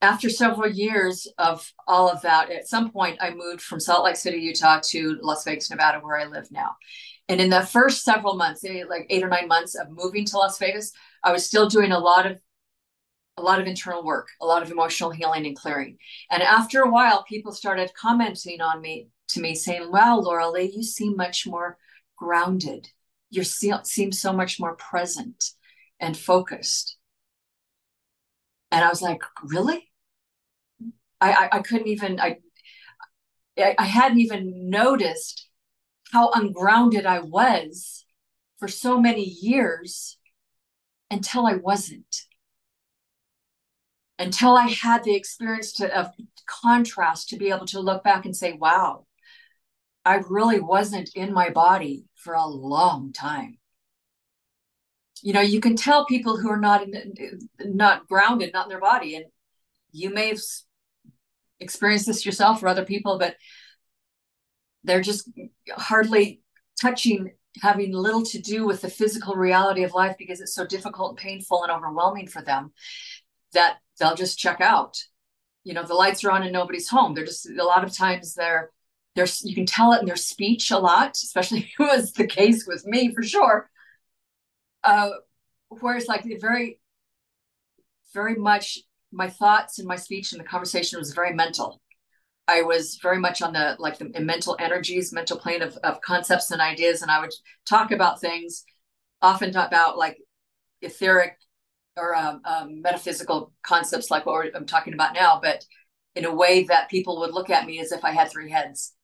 after 0.00 0.28
several 0.28 0.70
years 0.70 1.26
of 1.38 1.72
all 1.86 2.08
of 2.10 2.22
that, 2.22 2.50
at 2.50 2.68
some 2.68 2.90
point 2.90 3.18
I 3.20 3.30
moved 3.30 3.62
from 3.62 3.80
Salt 3.80 4.04
Lake 4.04 4.16
City, 4.16 4.38
Utah 4.38 4.80
to 4.90 5.18
Las 5.22 5.44
Vegas, 5.44 5.70
Nevada, 5.70 6.00
where 6.00 6.18
I 6.18 6.26
live 6.26 6.50
now. 6.50 6.76
And 7.28 7.40
in 7.40 7.50
the 7.50 7.62
first 7.66 8.04
several 8.04 8.34
months, 8.36 8.64
like 8.88 9.06
eight 9.10 9.24
or 9.24 9.28
nine 9.28 9.48
months 9.48 9.74
of 9.74 9.90
moving 9.90 10.24
to 10.26 10.38
Las 10.38 10.58
Vegas, 10.58 10.92
I 11.24 11.32
was 11.32 11.46
still 11.46 11.68
doing 11.68 11.92
a 11.92 11.98
lot 11.98 12.26
of 12.26 12.38
a 13.36 13.42
lot 13.42 13.60
of 13.60 13.66
internal 13.66 14.04
work, 14.04 14.28
a 14.40 14.46
lot 14.46 14.62
of 14.62 14.70
emotional 14.70 15.10
healing 15.10 15.46
and 15.46 15.56
clearing. 15.56 15.98
And 16.30 16.42
after 16.42 16.80
a 16.80 16.90
while, 16.90 17.24
people 17.24 17.52
started 17.52 17.92
commenting 17.94 18.60
on 18.60 18.80
me 18.80 19.08
to 19.28 19.40
me 19.40 19.54
saying, 19.54 19.90
Wow, 19.90 20.20
Loralee, 20.20 20.72
you 20.74 20.82
seem 20.82 21.16
much 21.16 21.46
more 21.46 21.76
grounded. 22.16 22.88
You 23.30 23.44
seem 23.44 24.12
so 24.12 24.32
much 24.32 24.58
more 24.58 24.76
present 24.76 25.50
and 26.00 26.16
focused. 26.16 26.96
And 28.70 28.84
I 28.84 28.88
was 28.88 29.02
like, 29.02 29.22
Really? 29.42 29.90
I, 31.20 31.48
I, 31.50 31.58
couldn't 31.60 31.88
even 31.88 32.20
I 32.20 32.36
I 33.58 33.84
hadn't 33.84 34.20
even 34.20 34.68
noticed 34.68 35.48
how 36.12 36.30
ungrounded 36.32 37.06
I 37.06 37.20
was 37.20 38.04
for 38.58 38.68
so 38.68 39.00
many 39.00 39.24
years 39.24 40.18
until 41.10 41.46
I 41.46 41.54
wasn't 41.54 42.25
until 44.18 44.56
I 44.56 44.68
had 44.68 45.04
the 45.04 45.14
experience 45.14 45.72
to, 45.74 45.98
of 45.98 46.10
contrast 46.46 47.28
to 47.30 47.36
be 47.36 47.50
able 47.50 47.66
to 47.66 47.80
look 47.80 48.02
back 48.02 48.24
and 48.24 48.36
say, 48.36 48.52
wow, 48.52 49.06
I 50.04 50.22
really 50.28 50.60
wasn't 50.60 51.10
in 51.14 51.32
my 51.32 51.50
body 51.50 52.06
for 52.14 52.34
a 52.34 52.46
long 52.46 53.12
time. 53.12 53.58
You 55.22 55.32
know, 55.32 55.40
you 55.40 55.60
can 55.60 55.76
tell 55.76 56.06
people 56.06 56.36
who 56.36 56.48
are 56.50 56.60
not 56.60 56.82
in, 56.82 57.48
not 57.60 58.06
grounded, 58.06 58.52
not 58.52 58.66
in 58.66 58.68
their 58.70 58.80
body, 58.80 59.16
and 59.16 59.26
you 59.90 60.10
may 60.10 60.28
have 60.28 60.40
experienced 61.58 62.06
this 62.06 62.24
yourself 62.24 62.62
or 62.62 62.68
other 62.68 62.84
people, 62.84 63.18
but 63.18 63.36
they're 64.84 65.00
just 65.00 65.28
hardly 65.70 66.42
touching, 66.80 67.32
having 67.60 67.92
little 67.92 68.22
to 68.26 68.40
do 68.40 68.66
with 68.66 68.82
the 68.82 68.90
physical 68.90 69.34
reality 69.34 69.82
of 69.82 69.94
life 69.94 70.16
because 70.18 70.40
it's 70.40 70.54
so 70.54 70.66
difficult 70.66 71.10
and 71.10 71.18
painful 71.18 71.62
and 71.64 71.72
overwhelming 71.72 72.28
for 72.28 72.42
them 72.42 72.72
that 73.52 73.78
they'll 73.98 74.14
just 74.14 74.38
check 74.38 74.60
out. 74.60 74.98
You 75.64 75.74
know, 75.74 75.82
the 75.82 75.94
lights 75.94 76.24
are 76.24 76.30
on 76.30 76.42
and 76.42 76.52
nobody's 76.52 76.88
home. 76.88 77.14
They're 77.14 77.24
just 77.24 77.48
a 77.48 77.64
lot 77.64 77.84
of 77.84 77.92
times 77.92 78.34
they're 78.34 78.70
there's 79.16 79.42
you 79.44 79.54
can 79.54 79.66
tell 79.66 79.92
it 79.92 80.00
in 80.00 80.06
their 80.06 80.14
speech 80.14 80.70
a 80.70 80.78
lot, 80.78 81.16
especially 81.16 81.70
it 81.78 81.82
was 81.82 82.12
the 82.12 82.26
case 82.26 82.66
with 82.66 82.86
me 82.86 83.12
for 83.14 83.22
sure. 83.22 83.68
Uh, 84.84 85.10
whereas 85.68 86.06
like 86.06 86.24
very, 86.40 86.78
very 88.14 88.36
much 88.36 88.78
my 89.10 89.28
thoughts 89.28 89.78
and 89.78 89.88
my 89.88 89.96
speech 89.96 90.32
and 90.32 90.40
the 90.40 90.44
conversation 90.44 90.98
was 90.98 91.12
very 91.12 91.32
mental. 91.32 91.80
I 92.48 92.62
was 92.62 92.98
very 93.02 93.18
much 93.18 93.42
on 93.42 93.52
the 93.52 93.76
like 93.80 93.98
the 93.98 94.20
mental 94.20 94.56
energies, 94.60 95.12
mental 95.12 95.38
plane 95.38 95.62
of, 95.62 95.76
of 95.78 96.00
concepts 96.00 96.50
and 96.52 96.60
ideas, 96.60 97.02
and 97.02 97.10
I 97.10 97.20
would 97.20 97.32
talk 97.68 97.90
about 97.90 98.20
things, 98.20 98.64
often 99.20 99.52
talk 99.52 99.66
about 99.66 99.98
like 99.98 100.18
etheric 100.82 101.38
or 101.96 102.14
um, 102.14 102.42
um, 102.44 102.82
metaphysical 102.82 103.52
concepts 103.62 104.10
like 104.10 104.26
what 104.26 104.54
I'm 104.54 104.66
talking 104.66 104.94
about 104.94 105.14
now, 105.14 105.40
but 105.42 105.64
in 106.14 106.24
a 106.24 106.34
way 106.34 106.64
that 106.64 106.90
people 106.90 107.20
would 107.20 107.32
look 107.32 107.50
at 107.50 107.66
me 107.66 107.80
as 107.80 107.92
if 107.92 108.04
I 108.04 108.10
had 108.12 108.30
three 108.30 108.50
heads. 108.50 108.94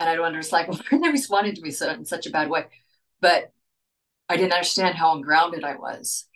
And 0.00 0.08
I'd 0.08 0.20
wonder, 0.20 0.38
it's 0.38 0.52
like, 0.52 0.68
why 0.72 0.78
are 0.92 1.00
they 1.00 1.08
responding 1.10 1.54
to 1.54 1.62
me 1.62 1.70
so, 1.70 1.90
in 1.90 2.04
such 2.04 2.26
a 2.26 2.30
bad 2.30 2.50
way? 2.50 2.66
But 3.20 3.52
I 4.28 4.36
didn't 4.36 4.52
understand 4.52 4.96
how 4.96 5.14
ungrounded 5.14 5.64
I 5.64 5.76
was 5.76 6.26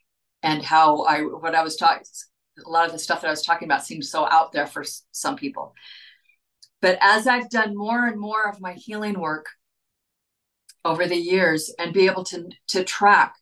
and 0.42 0.62
how 0.62 1.02
I, 1.02 1.20
what 1.20 1.55
I 1.55 1.62
was 1.62 1.76
talking, 1.76 2.05
a 2.64 2.68
lot 2.68 2.87
of 2.87 2.92
the 2.92 2.98
stuff 2.98 3.20
that 3.20 3.28
I 3.28 3.31
was 3.31 3.42
talking 3.42 3.68
about 3.68 3.85
seemed 3.85 4.05
so 4.05 4.26
out 4.28 4.52
there 4.52 4.66
for 4.66 4.85
some 5.12 5.37
people. 5.37 5.74
But 6.81 6.98
as 7.00 7.26
I've 7.26 7.48
done 7.48 7.76
more 7.76 8.07
and 8.07 8.18
more 8.18 8.48
of 8.48 8.61
my 8.61 8.72
healing 8.72 9.18
work 9.18 9.46
over 10.85 11.07
the 11.07 11.16
years 11.16 11.72
and 11.78 11.94
be 11.94 12.07
able 12.07 12.24
to, 12.24 12.48
to 12.68 12.83
track 12.83 13.35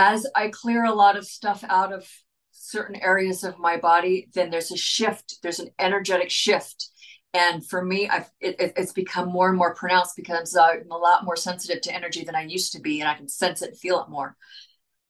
as 0.00 0.26
I 0.34 0.48
clear 0.48 0.84
a 0.84 0.94
lot 0.94 1.18
of 1.18 1.26
stuff 1.26 1.62
out 1.68 1.92
of 1.92 2.08
certain 2.52 2.96
areas 2.96 3.44
of 3.44 3.58
my 3.58 3.76
body, 3.76 4.28
then 4.34 4.48
there's 4.48 4.70
a 4.70 4.76
shift, 4.76 5.36
there's 5.42 5.60
an 5.60 5.68
energetic 5.78 6.30
shift. 6.30 6.88
And 7.34 7.64
for 7.64 7.84
me, 7.84 8.08
I've, 8.08 8.30
it, 8.40 8.56
it's 8.58 8.94
become 8.94 9.28
more 9.28 9.50
and 9.50 9.58
more 9.58 9.74
pronounced 9.74 10.16
because 10.16 10.56
I'm 10.56 10.90
a 10.90 10.96
lot 10.96 11.26
more 11.26 11.36
sensitive 11.36 11.82
to 11.82 11.94
energy 11.94 12.24
than 12.24 12.34
I 12.34 12.44
used 12.44 12.72
to 12.72 12.80
be, 12.80 13.00
and 13.00 13.10
I 13.10 13.14
can 13.14 13.28
sense 13.28 13.60
it 13.60 13.70
and 13.70 13.78
feel 13.78 14.00
it 14.00 14.08
more. 14.08 14.36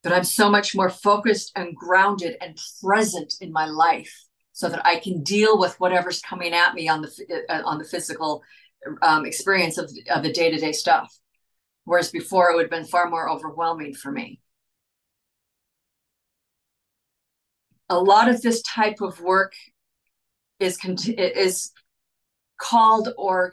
But 0.02 0.12
I'm 0.12 0.24
so 0.24 0.50
much 0.50 0.74
more 0.74 0.90
focused 0.90 1.52
and 1.54 1.76
grounded 1.76 2.36
and 2.40 2.58
present 2.82 3.34
in 3.40 3.52
my 3.52 3.66
life, 3.66 4.24
so 4.52 4.68
that 4.68 4.84
I 4.84 4.98
can 4.98 5.22
deal 5.22 5.56
with 5.56 5.78
whatever's 5.78 6.20
coming 6.20 6.52
at 6.52 6.74
me 6.74 6.88
on 6.88 7.02
the 7.02 7.44
uh, 7.48 7.62
on 7.64 7.78
the 7.78 7.84
physical 7.84 8.42
um, 9.02 9.24
experience 9.24 9.78
of 9.78 9.88
of 10.10 10.24
the 10.24 10.32
day 10.32 10.50
to 10.50 10.58
day 10.58 10.72
stuff. 10.72 11.16
Whereas 11.84 12.10
before, 12.10 12.50
it 12.50 12.56
would 12.56 12.64
have 12.64 12.70
been 12.70 12.84
far 12.84 13.08
more 13.08 13.30
overwhelming 13.30 13.94
for 13.94 14.10
me. 14.10 14.40
A 17.90 17.98
lot 17.98 18.28
of 18.28 18.40
this 18.40 18.62
type 18.62 19.00
of 19.00 19.20
work 19.20 19.52
is 20.60 20.78
is 21.18 21.72
called 22.58 23.08
or 23.18 23.52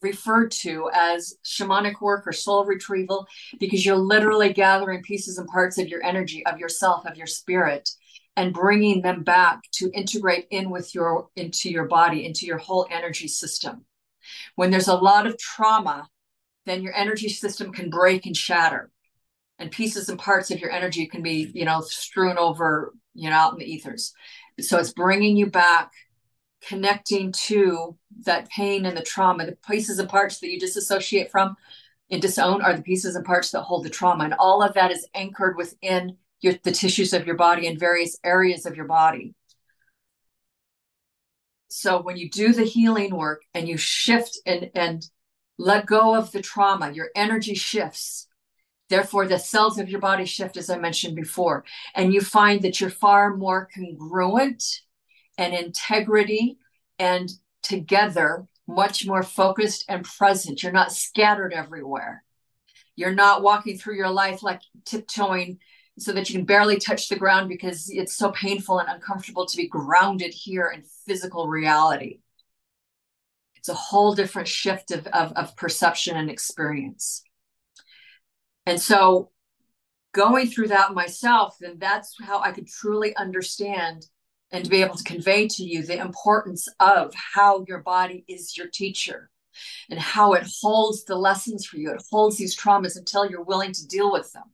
referred 0.00 0.52
to 0.52 0.88
as 0.94 1.34
shamanic 1.44 2.00
work 2.00 2.24
or 2.26 2.32
soul 2.32 2.64
retrieval 2.64 3.26
because 3.58 3.84
you're 3.84 3.96
literally 3.96 4.52
gathering 4.52 5.02
pieces 5.02 5.38
and 5.38 5.48
parts 5.48 5.76
of 5.76 5.88
your 5.88 6.02
energy 6.04 6.46
of 6.46 6.58
yourself 6.58 7.04
of 7.04 7.16
your 7.16 7.26
spirit 7.26 7.90
and 8.36 8.54
bringing 8.54 9.02
them 9.02 9.24
back 9.24 9.58
to 9.72 9.90
integrate 9.92 10.46
in 10.50 10.70
with 10.70 10.94
your 10.94 11.28
into 11.34 11.68
your 11.68 11.86
body 11.86 12.24
into 12.24 12.46
your 12.46 12.58
whole 12.58 12.86
energy 12.90 13.26
system. 13.26 13.84
When 14.54 14.70
there's 14.70 14.88
a 14.88 14.94
lot 14.94 15.26
of 15.26 15.36
trauma 15.36 16.08
then 16.64 16.82
your 16.82 16.94
energy 16.94 17.30
system 17.30 17.72
can 17.72 17.90
break 17.90 18.26
and 18.26 18.36
shatter 18.36 18.90
and 19.58 19.70
pieces 19.70 20.08
and 20.08 20.18
parts 20.18 20.50
of 20.50 20.60
your 20.60 20.70
energy 20.70 21.06
can 21.06 21.22
be 21.22 21.46
mm-hmm. 21.46 21.56
you 21.56 21.64
know 21.64 21.80
strewn 21.80 22.38
over 22.38 22.92
you 23.14 23.28
know 23.30 23.36
out 23.36 23.52
in 23.52 23.58
the 23.58 23.70
ethers. 23.70 24.12
So 24.60 24.78
it's 24.78 24.92
bringing 24.92 25.36
you 25.36 25.46
back 25.46 25.92
connecting 26.60 27.32
to 27.32 27.96
that 28.24 28.48
pain 28.50 28.84
and 28.84 28.96
the 28.96 29.02
trauma. 29.02 29.46
The 29.46 29.56
pieces 29.68 29.98
and 29.98 30.08
parts 30.08 30.40
that 30.40 30.50
you 30.50 30.58
disassociate 30.58 31.30
from 31.30 31.56
and 32.10 32.20
disown 32.20 32.62
are 32.62 32.74
the 32.74 32.82
pieces 32.82 33.14
and 33.14 33.24
parts 33.24 33.50
that 33.52 33.62
hold 33.62 33.84
the 33.84 33.90
trauma. 33.90 34.24
And 34.24 34.34
all 34.34 34.62
of 34.62 34.74
that 34.74 34.90
is 34.90 35.06
anchored 35.14 35.56
within 35.56 36.16
your, 36.40 36.54
the 36.62 36.72
tissues 36.72 37.12
of 37.12 37.26
your 37.26 37.36
body 37.36 37.66
and 37.66 37.78
various 37.78 38.18
areas 38.24 38.66
of 38.66 38.76
your 38.76 38.86
body. 38.86 39.34
So 41.68 42.00
when 42.00 42.16
you 42.16 42.30
do 42.30 42.52
the 42.52 42.64
healing 42.64 43.14
work 43.14 43.42
and 43.54 43.68
you 43.68 43.76
shift 43.76 44.38
and 44.46 44.70
and 44.74 45.04
let 45.58 45.86
go 45.86 46.14
of 46.14 46.30
the 46.32 46.40
trauma 46.40 46.92
your 46.92 47.08
energy 47.16 47.54
shifts 47.54 48.27
Therefore, 48.88 49.26
the 49.26 49.38
cells 49.38 49.78
of 49.78 49.88
your 49.88 50.00
body 50.00 50.24
shift, 50.24 50.56
as 50.56 50.70
I 50.70 50.78
mentioned 50.78 51.14
before, 51.14 51.64
and 51.94 52.12
you 52.12 52.20
find 52.20 52.62
that 52.62 52.80
you're 52.80 52.90
far 52.90 53.36
more 53.36 53.68
congruent 53.74 54.64
and 55.36 55.54
integrity 55.54 56.58
and 56.98 57.30
together 57.62 58.46
much 58.66 59.06
more 59.06 59.22
focused 59.22 59.84
and 59.88 60.04
present. 60.04 60.62
You're 60.62 60.72
not 60.72 60.92
scattered 60.92 61.52
everywhere. 61.52 62.22
You're 62.96 63.14
not 63.14 63.42
walking 63.42 63.78
through 63.78 63.96
your 63.96 64.10
life 64.10 64.42
like 64.42 64.60
tiptoeing 64.84 65.58
so 65.98 66.12
that 66.12 66.28
you 66.28 66.36
can 66.36 66.44
barely 66.44 66.78
touch 66.78 67.08
the 67.08 67.16
ground 67.16 67.48
because 67.48 67.90
it's 67.90 68.14
so 68.14 68.30
painful 68.30 68.78
and 68.78 68.88
uncomfortable 68.88 69.46
to 69.46 69.56
be 69.56 69.68
grounded 69.68 70.32
here 70.32 70.72
in 70.74 70.84
physical 71.06 71.48
reality. 71.48 72.20
It's 73.56 73.68
a 73.68 73.74
whole 73.74 74.14
different 74.14 74.48
shift 74.48 74.90
of, 74.90 75.06
of, 75.08 75.32
of 75.32 75.56
perception 75.56 76.16
and 76.16 76.30
experience. 76.30 77.22
And 78.68 78.78
so 78.78 79.30
going 80.12 80.46
through 80.46 80.68
that 80.68 80.92
myself, 80.92 81.56
then 81.58 81.78
that's 81.78 82.14
how 82.22 82.40
I 82.40 82.52
could 82.52 82.68
truly 82.68 83.16
understand 83.16 84.04
and 84.52 84.62
to 84.62 84.70
be 84.70 84.82
able 84.82 84.94
to 84.94 85.04
convey 85.04 85.48
to 85.48 85.62
you 85.62 85.82
the 85.82 85.98
importance 85.98 86.68
of 86.78 87.14
how 87.14 87.64
your 87.66 87.78
body 87.78 88.26
is 88.28 88.58
your 88.58 88.66
teacher 88.66 89.30
and 89.88 89.98
how 89.98 90.34
it 90.34 90.46
holds 90.60 91.06
the 91.06 91.16
lessons 91.16 91.64
for 91.64 91.78
you. 91.78 91.92
It 91.92 92.02
holds 92.10 92.36
these 92.36 92.54
traumas 92.54 92.98
until 92.98 93.30
you're 93.30 93.42
willing 93.42 93.72
to 93.72 93.86
deal 93.86 94.12
with 94.12 94.30
them 94.34 94.50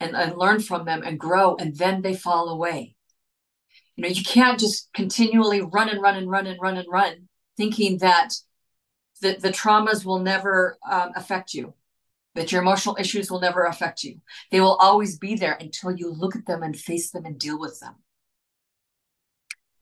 and, 0.00 0.16
and 0.16 0.36
learn 0.36 0.58
from 0.58 0.84
them 0.84 1.02
and 1.04 1.20
grow, 1.20 1.54
and 1.54 1.76
then 1.76 2.02
they 2.02 2.16
fall 2.16 2.48
away. 2.48 2.96
You 3.94 4.02
know, 4.02 4.08
you 4.08 4.24
can't 4.24 4.58
just 4.58 4.92
continually 4.92 5.62
run 5.62 5.88
and 5.88 6.02
run 6.02 6.16
and 6.16 6.28
run 6.28 6.48
and 6.48 6.60
run 6.60 6.76
and 6.76 6.88
run, 6.90 7.28
thinking 7.56 7.98
that 7.98 8.30
the, 9.20 9.36
the 9.40 9.50
traumas 9.50 10.04
will 10.04 10.18
never 10.18 10.78
um, 10.88 11.12
affect 11.14 11.54
you, 11.54 11.74
that 12.38 12.52
your 12.52 12.62
emotional 12.62 12.96
issues 13.00 13.32
will 13.32 13.40
never 13.40 13.64
affect 13.64 14.04
you. 14.04 14.20
They 14.52 14.60
will 14.60 14.76
always 14.76 15.18
be 15.18 15.34
there 15.34 15.58
until 15.60 15.90
you 15.90 16.08
look 16.08 16.36
at 16.36 16.46
them 16.46 16.62
and 16.62 16.78
face 16.78 17.10
them 17.10 17.24
and 17.24 17.36
deal 17.36 17.58
with 17.58 17.80
them. 17.80 17.96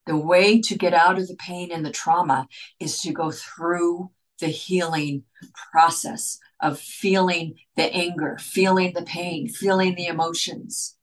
The 0.07 0.17
way 0.17 0.63
to 0.63 0.79
get 0.79 0.95
out 0.95 1.19
of 1.19 1.29
the 1.29 1.37
pain 1.37 1.71
and 1.71 1.85
the 1.85 1.91
trauma 1.91 2.49
is 2.81 3.03
to 3.03 3.13
go 3.13 3.31
through 3.31 4.11
the 4.41 4.47
healing 4.47 5.25
process 5.71 6.39
of 6.59 6.81
feeling 6.81 7.57
the 7.77 7.93
anger, 7.95 8.39
feeling 8.41 8.95
the 8.95 9.03
pain, 9.03 9.49
feeling 9.49 9.95
the 9.95 10.07
emotions. 10.07 10.97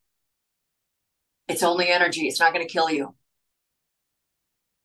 It's 1.46 1.62
only 1.62 1.86
energy, 1.86 2.26
it's 2.26 2.40
not 2.40 2.52
going 2.52 2.66
to 2.66 2.72
kill 2.72 2.90
you. 2.90 3.14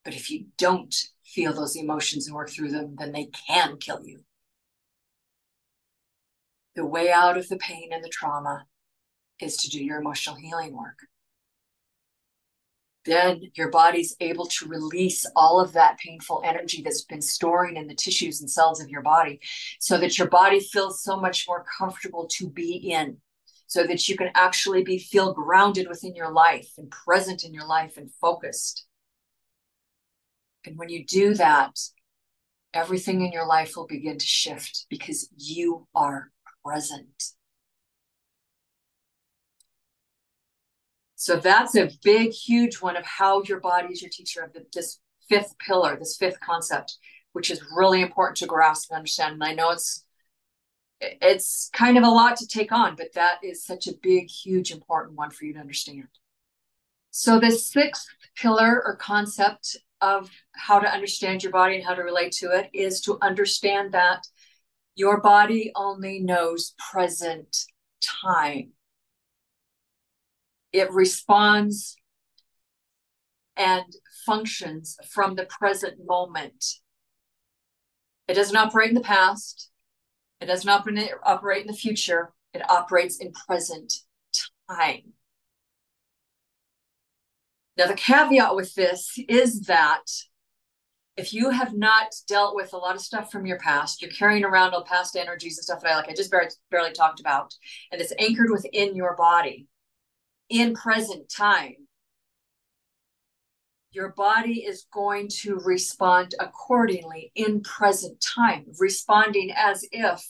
But 0.06 0.14
if 0.14 0.30
you 0.30 0.46
don't 0.60 0.96
feel 1.26 1.52
those 1.52 1.76
emotions 1.76 2.28
and 2.28 2.36
work 2.36 2.52
through 2.52 2.70
them, 2.70 2.96
then 3.00 3.12
they 3.12 3.32
can 3.48 3.78
kill 3.78 4.04
you. 4.04 4.20
The 6.80 6.86
way 6.86 7.12
out 7.12 7.38
of 7.38 7.50
the 7.50 7.58
pain 7.58 7.90
and 7.92 8.02
the 8.02 8.08
trauma 8.08 8.66
is 9.42 9.58
to 9.58 9.70
do 9.70 9.84
your 9.84 10.00
emotional 10.00 10.38
healing 10.38 10.74
work. 10.78 11.00
Then 13.04 13.52
your 13.54 13.70
body's 13.70 14.16
able 14.22 14.46
to 14.46 14.66
release 14.66 15.26
all 15.36 15.60
of 15.60 15.74
that 15.74 15.98
painful 16.00 16.42
energy 16.46 16.82
that's 16.82 17.04
been 17.04 17.22
storing 17.22 17.76
in 17.76 17.88
the 17.88 17.96
tissues 17.96 18.40
and 18.40 18.50
cells 18.50 18.80
of 18.80 18.88
your 18.88 19.02
body 19.02 19.42
so 19.82 19.98
that 19.98 20.18
your 20.18 20.30
body 20.30 20.62
feels 20.62 21.04
so 21.04 21.20
much 21.20 21.50
more 21.50 21.66
comfortable 21.78 22.28
to 22.38 22.50
be 22.50 22.76
in 22.78 23.18
so 23.68 23.86
that 23.86 24.08
you 24.08 24.16
can 24.16 24.30
actually 24.34 24.82
be 24.82 24.98
feel 24.98 25.34
grounded 25.34 25.90
within 25.90 26.16
your 26.16 26.32
life 26.32 26.72
and 26.78 26.90
present 26.90 27.44
in 27.44 27.54
your 27.54 27.68
life 27.68 27.98
and 27.98 28.10
focused. 28.22 28.86
And 30.66 30.78
when 30.78 30.88
you 30.88 31.06
do 31.06 31.34
that 31.34 31.78
everything 32.74 33.26
in 33.26 33.32
your 33.32 33.46
life 33.46 33.74
will 33.76 33.88
begin 33.88 34.18
to 34.18 34.26
shift 34.26 34.86
because 34.90 35.30
you 35.36 35.88
are 35.94 36.32
present 36.64 37.34
So 41.22 41.36
that's 41.36 41.76
a 41.76 41.92
big, 42.02 42.32
huge 42.32 42.76
one 42.76 42.96
of 42.96 43.04
how 43.04 43.44
your 43.44 43.60
body 43.60 43.90
is 43.92 44.02
your 44.02 44.10
teacher 44.10 44.42
of 44.42 44.54
the, 44.54 44.66
this 44.74 45.02
fifth 45.28 45.54
pillar, 45.60 45.98
this 46.00 46.16
fifth 46.16 46.40
concept, 46.40 46.98
which 47.34 47.52
is 47.52 47.62
really 47.76 48.02
important 48.02 48.38
to 48.38 48.46
grasp 48.46 48.90
and 48.90 49.00
understand. 49.00 49.34
And 49.34 49.44
I 49.44 49.54
know 49.54 49.72
it's 49.72 50.06
it's 51.02 51.70
kind 51.74 51.98
of 51.98 52.06
a 52.06 52.10
lot 52.10 52.38
to 52.38 52.48
take 52.48 52.72
on, 52.72 52.96
but 52.96 53.14
that 53.16 53.40
is 53.44 53.66
such 53.66 53.86
a 53.88 53.98
big, 54.02 54.30
huge, 54.30 54.72
important 54.72 55.18
one 55.18 55.30
for 55.30 55.44
you 55.44 55.54
to 55.56 55.60
understand. 55.60 56.08
So 57.12 57.38
the 57.38 57.52
sixth 57.52 58.08
pillar 58.38 58.82
or 58.86 58.96
concept 58.96 59.76
of 60.00 60.32
how 60.54 60.80
to 60.80 60.90
understand 60.90 61.44
your 61.44 61.52
body 61.52 61.76
and 61.76 61.84
how 61.84 61.96
to 61.96 62.02
relate 62.02 62.32
to 62.38 62.52
it 62.52 62.70
is 62.74 63.02
to 63.02 63.18
understand 63.22 63.92
that 63.92 64.26
your 65.00 65.22
body 65.22 65.72
only 65.76 66.20
knows 66.20 66.74
present 66.92 67.66
time 68.02 68.74
it 70.72 70.92
responds 70.92 71.96
and 73.58 73.86
functions 74.26 74.98
from 75.10 75.36
the 75.36 75.46
present 75.46 75.96
moment. 76.06 76.64
It 78.28 78.36
doesn't 78.36 78.56
operate 78.56 78.90
in 78.90 78.96
the 78.96 79.02
past. 79.02 79.72
It 80.40 80.46
doesn't 80.46 80.70
operate 80.70 81.62
in 81.62 81.68
the 81.68 81.74
future. 81.74 82.34
It 82.54 82.70
operates 82.70 83.18
in 83.18 83.32
present 83.32 83.94
time. 84.70 85.14
Now, 87.78 87.88
the 87.88 87.94
caveat 87.96 88.56
with 88.56 88.76
this 88.76 89.18
is 89.28 89.62
that 89.62 90.04
if 91.20 91.34
you 91.34 91.50
have 91.50 91.74
not 91.74 92.16
dealt 92.28 92.56
with 92.56 92.74
a 92.74 92.78
lot 92.78 92.96
of 92.96 93.02
stuff 93.02 93.32
from 93.32 93.46
your 93.46 93.60
past, 93.60 94.02
you're 94.02 94.12
carrying 94.12 94.46
around 94.46 94.74
all 94.74 94.84
past 94.84 95.16
energies 95.16 95.58
and 95.58 95.64
stuff 95.66 95.82
that 95.82 95.92
I 95.92 95.96
like 95.98 96.10
I 96.10 96.14
just 96.14 96.32
barely, 96.32 96.50
barely 96.72 96.94
talked 96.94 97.20
about, 97.20 97.54
and 97.92 98.00
it's 98.00 98.14
anchored 98.18 98.50
within 98.50 98.96
your 98.96 99.16
body 99.16 99.68
in 100.50 100.74
present 100.74 101.30
time, 101.30 101.76
your 103.92 104.10
body 104.10 104.64
is 104.66 104.86
going 104.94 105.28
to 105.42 105.60
respond 105.64 106.36
accordingly 106.40 107.32
in 107.36 107.62
present 107.62 108.20
time, 108.22 108.66
responding 108.80 109.52
as 109.56 109.86
if 109.92 110.24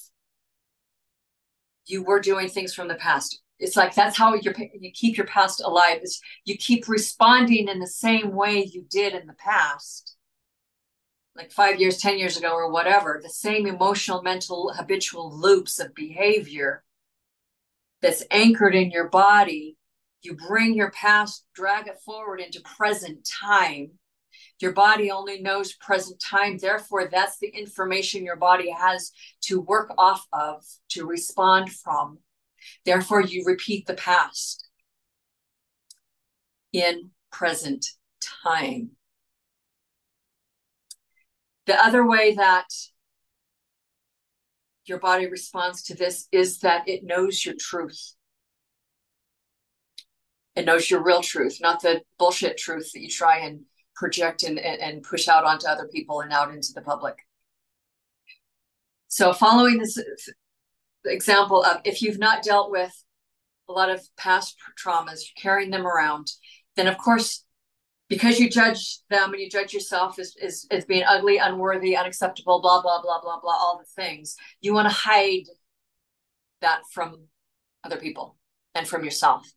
you 1.86 2.04
were 2.04 2.20
doing 2.20 2.48
things 2.48 2.74
from 2.74 2.88
the 2.88 2.96
past. 2.96 3.42
It's 3.60 3.76
like 3.76 3.94
that's 3.94 4.18
how 4.18 4.34
you 4.36 4.54
keep 4.94 5.18
your 5.18 5.28
past 5.28 5.62
alive. 5.64 6.00
Is 6.02 6.22
you 6.46 6.58
keep 6.58 6.88
responding 6.88 7.68
in 7.68 7.80
the 7.80 7.88
same 7.88 8.34
way 8.34 8.64
you 8.64 8.86
did 8.90 9.14
in 9.14 9.28
the 9.28 9.34
past, 9.34 10.16
like 11.40 11.52
five 11.52 11.80
years, 11.80 11.98
ten 11.98 12.20
years 12.20 12.38
ago, 12.38 12.54
or 12.54 12.72
whatever. 12.72 13.20
The 13.22 13.30
same 13.30 13.66
emotional, 13.66 14.22
mental, 14.22 14.74
habitual 14.76 15.36
loops 15.36 15.80
of 15.80 15.96
behavior 15.96 16.84
that's 18.02 18.24
anchored 18.30 18.76
in 18.76 18.92
your 18.92 19.10
body 19.10 19.78
you 20.22 20.36
bring 20.36 20.74
your 20.74 20.92
past, 20.92 21.46
drag 21.54 21.88
it 21.88 22.00
forward 22.06 22.42
into 22.42 22.62
present 22.62 23.28
time. 23.42 23.92
Your 24.60 24.74
body 24.74 25.10
only 25.12 25.42
knows 25.42 25.74
present 25.74 26.22
time. 26.22 26.58
Therefore, 26.58 27.08
that's 27.10 27.38
the 27.40 27.48
information 27.48 28.26
your 28.26 28.36
body 28.36 28.70
has 28.70 29.12
to 29.44 29.62
work 29.62 29.92
off 29.98 30.26
of, 30.34 30.66
to 30.90 31.06
respond 31.06 31.72
from. 31.72 32.20
Therefore, 32.86 33.22
you 33.22 33.46
repeat 33.46 33.88
the 33.88 33.94
past 33.94 34.68
in 36.74 37.12
present 37.32 37.86
time. 38.44 38.92
The 41.70 41.86
other 41.86 42.04
way 42.04 42.34
that 42.34 42.66
your 44.86 44.98
body 44.98 45.28
responds 45.28 45.84
to 45.84 45.96
this 45.96 46.28
is 46.32 46.62
that 46.62 46.90
it 46.90 47.04
knows 47.04 47.46
your 47.46 47.54
truth. 47.60 48.16
It 50.56 50.66
knows 50.66 50.90
your 50.90 51.04
real 51.04 51.22
truth, 51.22 51.60
not 51.62 51.84
the 51.84 52.02
bullshit 52.18 52.58
truth 52.58 52.92
that 52.92 53.02
you 53.02 53.08
try 53.08 53.42
and 53.42 53.66
project 53.96 54.42
and, 54.42 54.58
and 54.58 55.04
push 55.04 55.28
out 55.28 55.44
onto 55.44 55.68
other 55.68 55.88
people 55.88 56.22
and 56.22 56.34
out 56.34 56.52
into 56.52 56.74
the 56.74 56.82
public. 56.82 57.20
So, 59.08 59.32
following 59.32 59.78
this 59.78 60.00
example 61.06 61.64
of 61.64 61.82
if 61.86 62.02
you've 62.02 62.18
not 62.18 62.42
dealt 62.42 62.72
with 62.72 62.96
a 63.70 63.74
lot 63.74 63.92
of 63.92 64.02
past 64.18 64.56
traumas, 64.84 65.22
you're 65.22 65.40
carrying 65.40 65.70
them 65.70 65.86
around, 65.86 66.32
then 66.76 66.88
of 66.88 66.98
course, 66.98 67.46
because 68.10 68.40
you 68.40 68.50
judge 68.50 69.00
them 69.10 69.32
and 69.32 69.42
you 69.42 69.50
judge 69.50 69.74
yourself 69.74 70.18
as, 70.18 70.36
as, 70.42 70.66
as 70.72 70.86
being 70.86 71.04
ugly, 71.08 71.38
unworthy, 71.38 71.96
unacceptable, 71.96 72.60
blah, 72.60 72.82
blah, 72.82 73.02
blah, 73.02 73.22
blah, 73.22 73.40
blah, 73.40 73.54
all 73.54 73.78
the 73.78 74.02
things, 74.02 74.36
you 74.62 74.74
want 74.74 74.88
to 74.88 74.94
hide 74.94 75.46
that 76.62 76.82
from 76.92 77.28
other 77.84 77.98
people 77.98 78.36
and 78.74 78.88
from 78.88 79.04
yourself. 79.04 79.50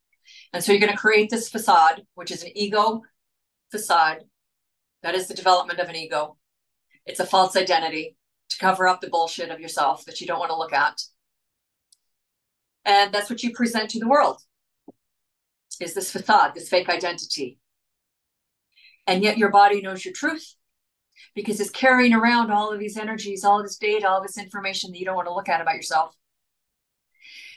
And 0.52 0.62
so 0.62 0.70
you're 0.70 0.80
going 0.80 0.92
to 0.92 0.98
create 0.98 1.30
this 1.30 1.48
facade, 1.48 2.02
which 2.14 2.30
is 2.30 2.44
an 2.44 2.50
ego 2.54 3.02
facade. 3.70 4.18
That 5.02 5.14
is 5.14 5.28
the 5.28 5.34
development 5.34 5.80
of 5.80 5.88
an 5.88 5.96
ego. 5.96 6.36
It's 7.06 7.20
a 7.20 7.26
false 7.26 7.56
identity 7.56 8.16
to 8.50 8.58
cover 8.58 8.86
up 8.86 9.00
the 9.00 9.08
bullshit 9.08 9.50
of 9.50 9.60
yourself 9.60 10.04
that 10.04 10.20
you 10.20 10.26
don't 10.26 10.38
want 10.38 10.50
to 10.50 10.56
look 10.56 10.74
at. 10.74 11.00
And 12.84 13.12
that's 13.12 13.30
what 13.30 13.42
you 13.42 13.52
present 13.52 13.90
to 13.90 13.98
the 13.98 14.08
world 14.08 14.38
is 15.80 15.94
this 15.94 16.12
facade, 16.12 16.54
this 16.54 16.68
fake 16.68 16.88
identity. 16.88 17.58
And 19.06 19.22
yet 19.22 19.38
your 19.38 19.50
body 19.50 19.80
knows 19.80 20.04
your 20.04 20.14
truth 20.14 20.54
because 21.34 21.60
it's 21.60 21.70
carrying 21.70 22.14
around 22.14 22.50
all 22.50 22.72
of 22.72 22.78
these 22.78 22.96
energies, 22.96 23.44
all 23.44 23.62
this 23.62 23.76
data, 23.76 24.08
all 24.08 24.22
this 24.22 24.38
information 24.38 24.90
that 24.90 24.98
you 24.98 25.04
don't 25.04 25.16
want 25.16 25.28
to 25.28 25.34
look 25.34 25.48
at 25.48 25.60
about 25.60 25.76
yourself. 25.76 26.14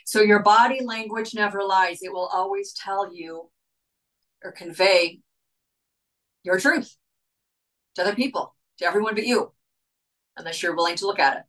So 0.04 0.20
your 0.20 0.42
body 0.42 0.84
language 0.84 1.34
never 1.34 1.62
lies. 1.62 2.02
It 2.02 2.12
will 2.12 2.30
always 2.32 2.72
tell 2.72 3.14
you 3.14 3.50
or 4.44 4.52
convey 4.52 5.20
your 6.42 6.60
truth 6.60 6.96
to 7.96 8.02
other 8.02 8.14
people, 8.14 8.54
to 8.78 8.84
everyone 8.84 9.14
but 9.14 9.26
you. 9.26 9.52
unless 10.36 10.62
you're 10.62 10.76
willing 10.76 10.96
to 10.96 11.06
look 11.06 11.18
at 11.18 11.38
it. 11.38 11.42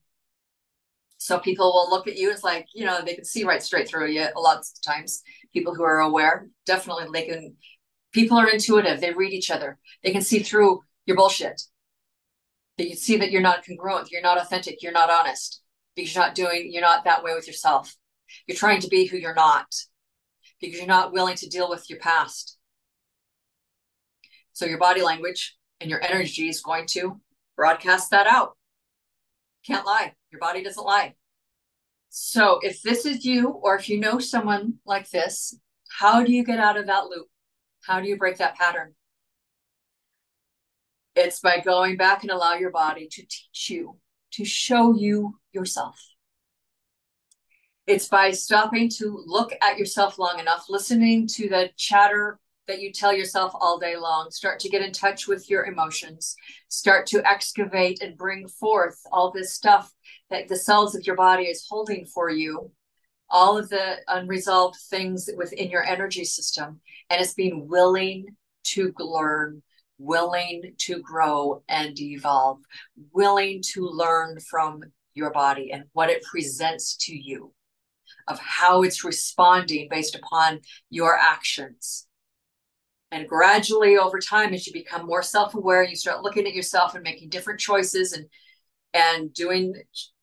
So 1.18 1.40
people 1.40 1.74
will 1.74 1.90
look 1.90 2.08
at 2.08 2.16
you. 2.16 2.32
It's 2.32 2.44
like, 2.44 2.68
you 2.74 2.86
know, 2.86 3.02
they 3.04 3.16
can 3.16 3.26
see 3.26 3.44
right 3.44 3.62
straight 3.62 3.88
through 3.88 4.08
you 4.12 4.28
a 4.36 4.40
lot 4.40 4.60
of 4.60 4.66
times. 4.86 5.24
People 5.54 5.74
who 5.74 5.84
are 5.84 6.00
aware, 6.00 6.48
definitely 6.66 7.06
they 7.12 7.26
can, 7.26 7.56
people 8.18 8.40
are 8.40 8.50
intuitive. 8.50 9.00
They 9.00 9.14
read 9.14 9.32
each 9.32 9.52
other. 9.52 9.78
They 10.04 10.12
can 10.12 10.24
see 10.24 10.40
through 10.40 10.82
your 11.06 11.16
bullshit. 11.16 11.62
They 12.80 12.88
can 12.88 12.98
see 12.98 13.18
that 13.18 13.30
you're 13.30 13.44
not 13.44 13.64
congruent. 13.64 14.10
You're 14.12 14.24
not 14.24 14.40
authentic. 14.42 14.82
You're 14.82 14.92
not 14.92 15.12
honest 15.12 15.62
because 15.96 16.16
you're 16.16 16.24
not 16.24 16.34
doing, 16.34 16.72
you're 16.72 16.82
not 16.82 17.04
that 17.04 17.24
way 17.24 17.36
with 17.36 17.46
yourself. 17.46 17.96
You're 18.48 18.58
trying 18.58 18.82
to 18.82 18.88
be 18.88 19.06
who 19.06 19.18
you're 19.18 19.36
not 19.36 19.68
because 20.60 20.80
you're 20.80 20.88
not 20.88 21.14
willing 21.14 21.36
to 21.36 21.48
deal 21.48 21.70
with 21.70 21.88
your 21.92 22.00
past. 22.00 22.58
So 24.54 24.66
your 24.66 24.80
body 24.80 25.04
language 25.04 25.56
and 25.80 25.88
your 25.88 26.04
energy 26.04 26.50
is 26.50 26.62
going 26.62 26.88
to 26.88 27.22
broadcast 27.56 28.10
that 28.10 28.26
out. 28.26 28.58
Can't 29.64 29.86
lie. 29.86 30.14
Your 30.32 30.40
body 30.40 30.64
doesn't 30.64 30.84
lie. 30.84 31.14
So 32.10 32.60
if 32.64 32.82
this 32.82 33.06
is 33.06 33.26
you, 33.26 33.50
or 33.50 33.76
if 33.76 33.90
you 33.90 34.00
know 34.00 34.18
someone 34.18 34.80
like 34.88 35.08
this, 35.12 35.56
how 36.00 36.24
do 36.24 36.32
you 36.32 36.44
get 36.44 36.60
out 36.60 36.78
of 36.78 36.88
that 36.88 37.06
loop? 37.06 37.28
How 37.88 38.02
do 38.02 38.08
you 38.10 38.18
break 38.18 38.38
that 38.38 38.58
pattern? 38.58 38.94
It's 41.16 41.40
by 41.40 41.62
going 41.62 41.96
back 41.96 42.22
and 42.22 42.30
allow 42.30 42.56
your 42.56 42.70
body 42.70 43.08
to 43.10 43.22
teach 43.22 43.70
you, 43.70 43.98
to 44.34 44.44
show 44.44 44.94
you 44.94 45.40
yourself. 45.54 45.98
It's 47.88 48.10
by 48.10 48.32
stopping 48.32 48.90
to 48.98 49.24
look 49.26 49.54
at 49.62 49.78
yourself 49.78 50.20
long 50.20 50.40
enough, 50.40 50.66
listening 50.68 51.28
to 51.28 51.48
the 51.48 51.70
chatter 51.78 52.40
that 52.68 52.82
you 52.82 52.92
tell 52.92 53.14
yourself 53.14 53.54
all 53.56 53.80
day 53.80 53.96
long. 53.96 54.32
Start 54.32 54.60
to 54.60 54.70
get 54.70 54.82
in 54.82 54.92
touch 54.92 55.26
with 55.26 55.50
your 55.50 55.64
emotions. 55.64 56.36
Start 56.68 57.08
to 57.08 57.26
excavate 57.26 58.02
and 58.02 58.18
bring 58.18 58.50
forth 58.50 59.00
all 59.14 59.32
this 59.32 59.54
stuff 59.54 59.94
that 60.30 60.50
the 60.50 60.58
cells 60.58 60.94
of 60.94 61.08
your 61.08 61.16
body 61.16 61.46
is 61.46 61.66
holding 61.70 62.06
for 62.06 62.30
you. 62.30 62.70
All 63.30 63.58
of 63.58 63.70
the 63.70 63.98
unresolved 64.08 64.78
things 64.90 65.30
within 65.36 65.70
your 65.70 65.84
energy 65.84 66.24
system. 66.24 66.80
And 67.10 67.22
it's 67.22 67.34
being 67.34 67.68
willing 67.68 68.36
to 68.66 68.94
learn, 69.00 69.64
willing 69.98 70.74
to 70.78 71.00
grow 71.00 71.64
and 71.68 72.00
evolve, 72.00 72.60
willing 73.12 73.62
to 73.74 73.88
learn 73.88 74.40
from 74.40 74.82
your 75.14 75.32
body 75.32 75.72
and 75.72 75.86
what 75.94 76.10
it 76.10 76.24
presents 76.24 76.96
to 76.98 77.16
you 77.16 77.54
of 78.28 78.40
how 78.40 78.84
it's 78.84 79.04
responding 79.04 79.88
based 79.90 80.16
upon 80.16 80.60
your 80.90 81.18
actions. 81.18 82.08
And 83.12 83.28
gradually 83.28 83.98
over 83.98 84.20
time, 84.20 84.54
as 84.54 84.68
you 84.68 84.74
become 84.74 85.06
more 85.06 85.24
self-aware, 85.24 85.84
you 85.84 85.96
start 85.96 86.24
looking 86.24 86.46
at 86.46 86.54
yourself 86.54 86.94
and 86.94 87.04
making 87.04 87.30
different 87.30 87.60
choices 87.60 88.14
and 88.14 88.26
and 88.98 89.32
doing 89.32 89.76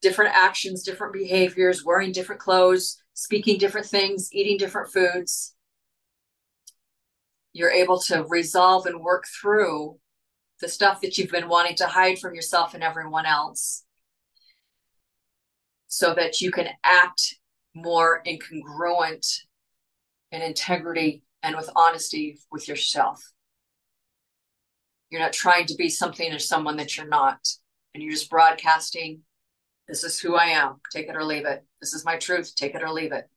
different 0.02 0.34
actions, 0.34 0.82
different 0.82 1.12
behaviors, 1.12 1.84
wearing 1.84 2.10
different 2.10 2.40
clothes, 2.40 3.00
speaking 3.14 3.56
different 3.56 3.86
things, 3.86 4.28
eating 4.32 4.58
different 4.58 4.92
foods. 4.92 5.54
You're 7.52 7.70
able 7.70 8.00
to 8.00 8.24
resolve 8.24 8.86
and 8.86 9.00
work 9.00 9.24
through 9.40 9.98
the 10.60 10.68
stuff 10.68 11.00
that 11.02 11.16
you've 11.16 11.30
been 11.30 11.48
wanting 11.48 11.76
to 11.76 11.86
hide 11.86 12.18
from 12.18 12.34
yourself 12.34 12.74
and 12.74 12.82
everyone 12.82 13.26
else 13.26 13.84
so 15.86 16.12
that 16.14 16.40
you 16.40 16.50
can 16.50 16.68
act 16.82 17.36
more 17.74 18.22
incongruent 18.26 19.24
in 20.32 20.42
integrity 20.42 21.22
and 21.44 21.54
with 21.54 21.70
honesty 21.76 22.40
with 22.50 22.66
yourself. 22.66 23.22
You're 25.10 25.20
not 25.20 25.32
trying 25.32 25.66
to 25.66 25.76
be 25.76 25.88
something 25.88 26.32
or 26.32 26.40
someone 26.40 26.76
that 26.78 26.96
you're 26.96 27.06
not. 27.06 27.38
And 27.94 28.02
you're 28.02 28.12
just 28.12 28.30
broadcasting, 28.30 29.20
this 29.86 30.02
is 30.02 30.18
who 30.18 30.34
I 30.34 30.46
am, 30.46 30.80
take 30.90 31.08
it 31.08 31.16
or 31.16 31.24
leave 31.24 31.46
it. 31.46 31.64
This 31.80 31.94
is 31.94 32.04
my 32.04 32.16
truth, 32.16 32.54
take 32.56 32.74
it 32.74 32.82
or 32.82 32.90
leave 32.90 33.12
it. 33.12 33.28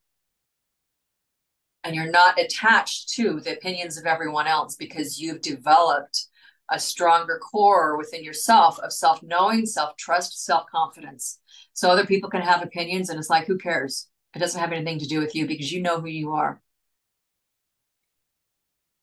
And 1.84 1.96
you're 1.96 2.10
not 2.10 2.40
attached 2.40 3.10
to 3.14 3.40
the 3.40 3.54
opinions 3.54 3.98
of 3.98 4.06
everyone 4.06 4.48
else 4.48 4.76
because 4.76 5.20
you've 5.20 5.42
developed 5.42 6.26
a 6.70 6.80
stronger 6.80 7.40
core 7.40 7.98
within 7.98 8.24
yourself 8.24 8.80
of 8.80 8.92
self 8.92 9.22
knowing, 9.24 9.66
self 9.66 9.96
trust, 9.96 10.44
self 10.44 10.66
confidence. 10.70 11.40
So 11.74 11.90
other 11.90 12.06
people 12.06 12.30
can 12.30 12.42
have 12.42 12.62
opinions, 12.62 13.10
and 13.10 13.20
it's 13.20 13.30
like, 13.30 13.46
who 13.48 13.58
cares? 13.58 14.08
It 14.36 14.40
doesn't 14.40 14.60
have 14.60 14.72
anything 14.72 15.00
to 15.00 15.08
do 15.08 15.20
with 15.20 15.36
you 15.36 15.48
because 15.48 15.72
you 15.72 15.82
know 15.82 16.02
who 16.02 16.08
you 16.08 16.34
are. 16.34 16.62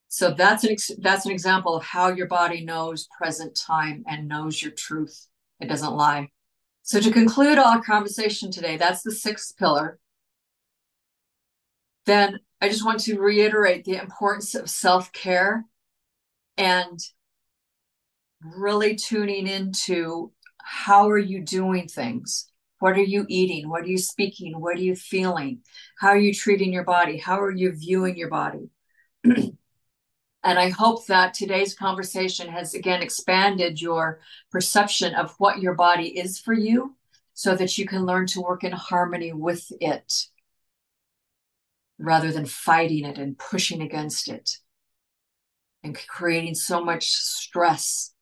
So 0.09 0.31
that's 0.31 0.63
an 0.63 0.75
that's 0.99 1.25
an 1.25 1.31
example 1.31 1.75
of 1.75 1.83
how 1.83 2.09
your 2.09 2.27
body 2.27 2.63
knows 2.63 3.07
present 3.17 3.55
time 3.55 4.03
and 4.07 4.27
knows 4.27 4.61
your 4.61 4.71
truth. 4.71 5.27
It 5.59 5.67
doesn't 5.67 5.93
lie. 5.93 6.29
So 6.83 6.99
to 6.99 7.11
conclude 7.11 7.57
our 7.57 7.81
conversation 7.81 8.51
today, 8.51 8.77
that's 8.77 9.01
the 9.01 9.11
sixth 9.11 9.57
pillar. 9.57 9.99
Then 12.05 12.39
I 12.61 12.69
just 12.69 12.85
want 12.85 12.99
to 13.01 13.19
reiterate 13.19 13.85
the 13.85 13.99
importance 13.99 14.53
of 14.53 14.69
self-care 14.69 15.65
and 16.57 16.99
really 18.41 18.95
tuning 18.95 19.47
into 19.47 20.31
how 20.57 21.09
are 21.09 21.17
you 21.17 21.41
doing 21.41 21.87
things? 21.87 22.49
What 22.79 22.97
are 22.97 23.03
you 23.03 23.25
eating? 23.29 23.69
What 23.69 23.83
are 23.83 23.87
you 23.87 23.97
speaking? 23.97 24.59
What 24.59 24.77
are 24.77 24.81
you 24.81 24.95
feeling? 24.95 25.61
How 25.99 26.09
are 26.09 26.17
you 26.17 26.33
treating 26.33 26.73
your 26.73 26.83
body? 26.83 27.17
How 27.17 27.39
are 27.41 27.51
you 27.51 27.71
viewing 27.71 28.17
your 28.17 28.29
body? 28.29 28.69
and 30.45 30.59
I 30.59 30.69
hope 30.69 31.07
that 31.07 31.33
today's 31.33 31.73
conversation 31.73 32.47
has 32.47 32.75
again 32.75 33.01
expanded 33.01 33.81
your 33.81 34.19
perception 34.51 35.15
of 35.15 35.33
what 35.39 35.59
your 35.59 35.73
body 35.73 36.17
is 36.17 36.39
for 36.39 36.53
you 36.53 36.95
so 37.33 37.55
that 37.55 37.77
you 37.77 37.85
can 37.87 38.05
learn 38.05 38.27
to 38.27 38.41
work 38.41 38.63
in 38.63 38.71
harmony 38.71 39.33
with 39.33 39.69
it 39.81 40.27
rather 41.97 42.31
than 42.31 42.45
fighting 42.45 43.05
it 43.05 43.17
and 43.17 43.37
pushing 43.37 43.81
against 43.81 44.29
it 44.29 44.59
and 45.83 45.97
creating 46.07 46.53
so 46.53 46.83
much 46.83 47.09
stress 47.09 48.13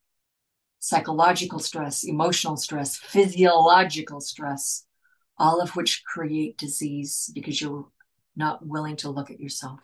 psychological 0.79 1.59
stress, 1.59 2.03
emotional 2.03 2.57
stress, 2.57 2.97
physiological 2.97 4.19
stress, 4.19 4.86
all 5.38 5.62
of 5.62 5.77
which 5.77 6.03
create 6.03 6.57
disease 6.57 7.31
because 7.33 7.62
you're 7.62 7.88
not 8.36 8.67
willing 8.67 8.97
to 8.97 9.09
look 9.09 9.31
at 9.31 9.39
yourself. 9.39 9.79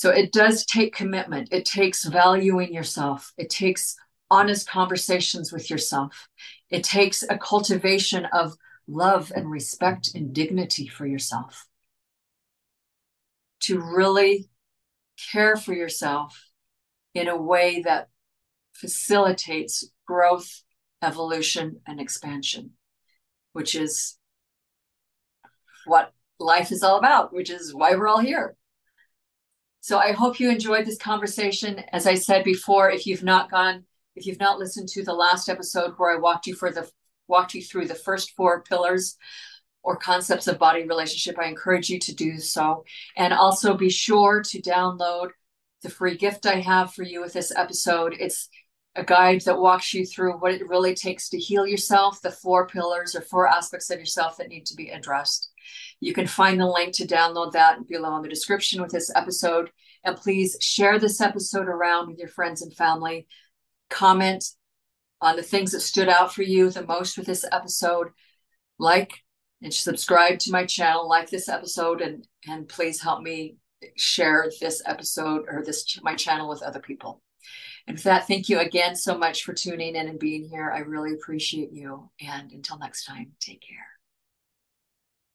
So 0.00 0.08
it 0.08 0.32
does 0.32 0.64
take 0.64 0.94
commitment. 0.94 1.52
It 1.52 1.66
takes 1.66 2.06
valuing 2.06 2.72
yourself. 2.72 3.34
It 3.36 3.50
takes 3.50 3.96
honest 4.30 4.66
conversations 4.66 5.52
with 5.52 5.68
yourself. 5.68 6.26
It 6.70 6.84
takes 6.84 7.22
a 7.22 7.36
cultivation 7.36 8.24
of 8.32 8.56
love 8.88 9.30
and 9.36 9.50
respect 9.50 10.12
and 10.14 10.32
dignity 10.32 10.86
for 10.86 11.04
yourself. 11.04 11.66
To 13.64 13.78
really 13.78 14.48
care 15.30 15.56
for 15.56 15.74
yourself 15.74 16.46
in 17.12 17.28
a 17.28 17.36
way 17.36 17.82
that 17.82 18.08
facilitates 18.72 19.86
growth, 20.06 20.62
evolution, 21.02 21.82
and 21.86 22.00
expansion, 22.00 22.70
which 23.52 23.74
is 23.74 24.16
what 25.84 26.14
life 26.38 26.72
is 26.72 26.82
all 26.82 26.96
about, 26.96 27.34
which 27.34 27.50
is 27.50 27.74
why 27.74 27.94
we're 27.94 28.08
all 28.08 28.20
here. 28.20 28.56
So 29.80 29.98
I 29.98 30.12
hope 30.12 30.38
you 30.38 30.50
enjoyed 30.50 30.86
this 30.86 30.98
conversation. 30.98 31.82
As 31.92 32.06
I 32.06 32.14
said 32.14 32.44
before, 32.44 32.90
if 32.90 33.06
you've 33.06 33.22
not 33.22 33.50
gone, 33.50 33.84
if 34.14 34.26
you've 34.26 34.40
not 34.40 34.58
listened 34.58 34.88
to 34.90 35.02
the 35.02 35.14
last 35.14 35.48
episode 35.48 35.94
where 35.96 36.14
I 36.14 36.20
walked 36.20 36.46
you 36.46 36.54
for 36.54 36.70
the 36.70 36.88
walked 37.28 37.54
you 37.54 37.62
through 37.62 37.86
the 37.86 37.94
first 37.94 38.32
four 38.36 38.62
pillars 38.62 39.16
or 39.82 39.96
concepts 39.96 40.46
of 40.48 40.58
body 40.58 40.82
relationship, 40.86 41.38
I 41.38 41.46
encourage 41.46 41.88
you 41.88 41.98
to 42.00 42.14
do 42.14 42.38
so. 42.38 42.84
And 43.16 43.32
also 43.32 43.74
be 43.74 43.88
sure 43.88 44.42
to 44.42 44.60
download 44.60 45.30
the 45.82 45.88
free 45.88 46.16
gift 46.16 46.44
I 46.44 46.60
have 46.60 46.92
for 46.92 47.02
you 47.02 47.22
with 47.22 47.32
this 47.32 47.52
episode. 47.56 48.14
It's 48.18 48.48
a 48.96 49.04
guide 49.04 49.40
that 49.42 49.58
walks 49.58 49.94
you 49.94 50.04
through 50.04 50.34
what 50.34 50.52
it 50.52 50.68
really 50.68 50.94
takes 50.94 51.28
to 51.30 51.38
heal 51.38 51.66
yourself, 51.66 52.20
the 52.20 52.30
four 52.30 52.66
pillars 52.66 53.14
or 53.14 53.22
four 53.22 53.48
aspects 53.48 53.88
of 53.88 53.98
yourself 53.98 54.36
that 54.36 54.48
need 54.48 54.66
to 54.66 54.74
be 54.74 54.90
addressed. 54.90 55.50
You 56.00 56.12
can 56.12 56.26
find 56.26 56.60
the 56.60 56.66
link 56.66 56.94
to 56.94 57.06
download 57.06 57.52
that 57.52 57.86
below 57.86 58.16
in 58.16 58.22
the 58.22 58.28
description 58.28 58.80
with 58.80 58.90
this 58.90 59.10
episode. 59.14 59.70
And 60.04 60.16
please 60.16 60.56
share 60.60 60.98
this 60.98 61.20
episode 61.20 61.68
around 61.68 62.08
with 62.08 62.18
your 62.18 62.28
friends 62.28 62.62
and 62.62 62.74
family. 62.74 63.26
Comment 63.90 64.44
on 65.20 65.36
the 65.36 65.42
things 65.42 65.72
that 65.72 65.80
stood 65.80 66.08
out 66.08 66.34
for 66.34 66.42
you 66.42 66.70
the 66.70 66.86
most 66.86 67.18
with 67.18 67.26
this 67.26 67.44
episode. 67.52 68.08
Like 68.78 69.12
and 69.62 69.72
subscribe 69.72 70.38
to 70.40 70.52
my 70.52 70.64
channel, 70.64 71.08
like 71.08 71.28
this 71.28 71.48
episode, 71.48 72.00
and, 72.00 72.26
and 72.48 72.68
please 72.68 73.02
help 73.02 73.22
me 73.22 73.56
share 73.96 74.50
this 74.60 74.82
episode 74.86 75.44
or 75.48 75.62
this 75.64 75.98
my 76.02 76.14
channel 76.14 76.48
with 76.48 76.62
other 76.62 76.80
people. 76.80 77.22
And 77.86 77.96
with 77.96 78.04
that, 78.04 78.26
thank 78.26 78.48
you 78.48 78.58
again 78.58 78.94
so 78.94 79.16
much 79.16 79.42
for 79.42 79.52
tuning 79.52 79.96
in 79.96 80.08
and 80.08 80.18
being 80.18 80.48
here. 80.48 80.70
I 80.70 80.80
really 80.80 81.14
appreciate 81.14 81.72
you. 81.72 82.10
And 82.20 82.52
until 82.52 82.78
next 82.78 83.04
time, 83.04 83.32
take 83.40 83.62
care. 83.66 83.99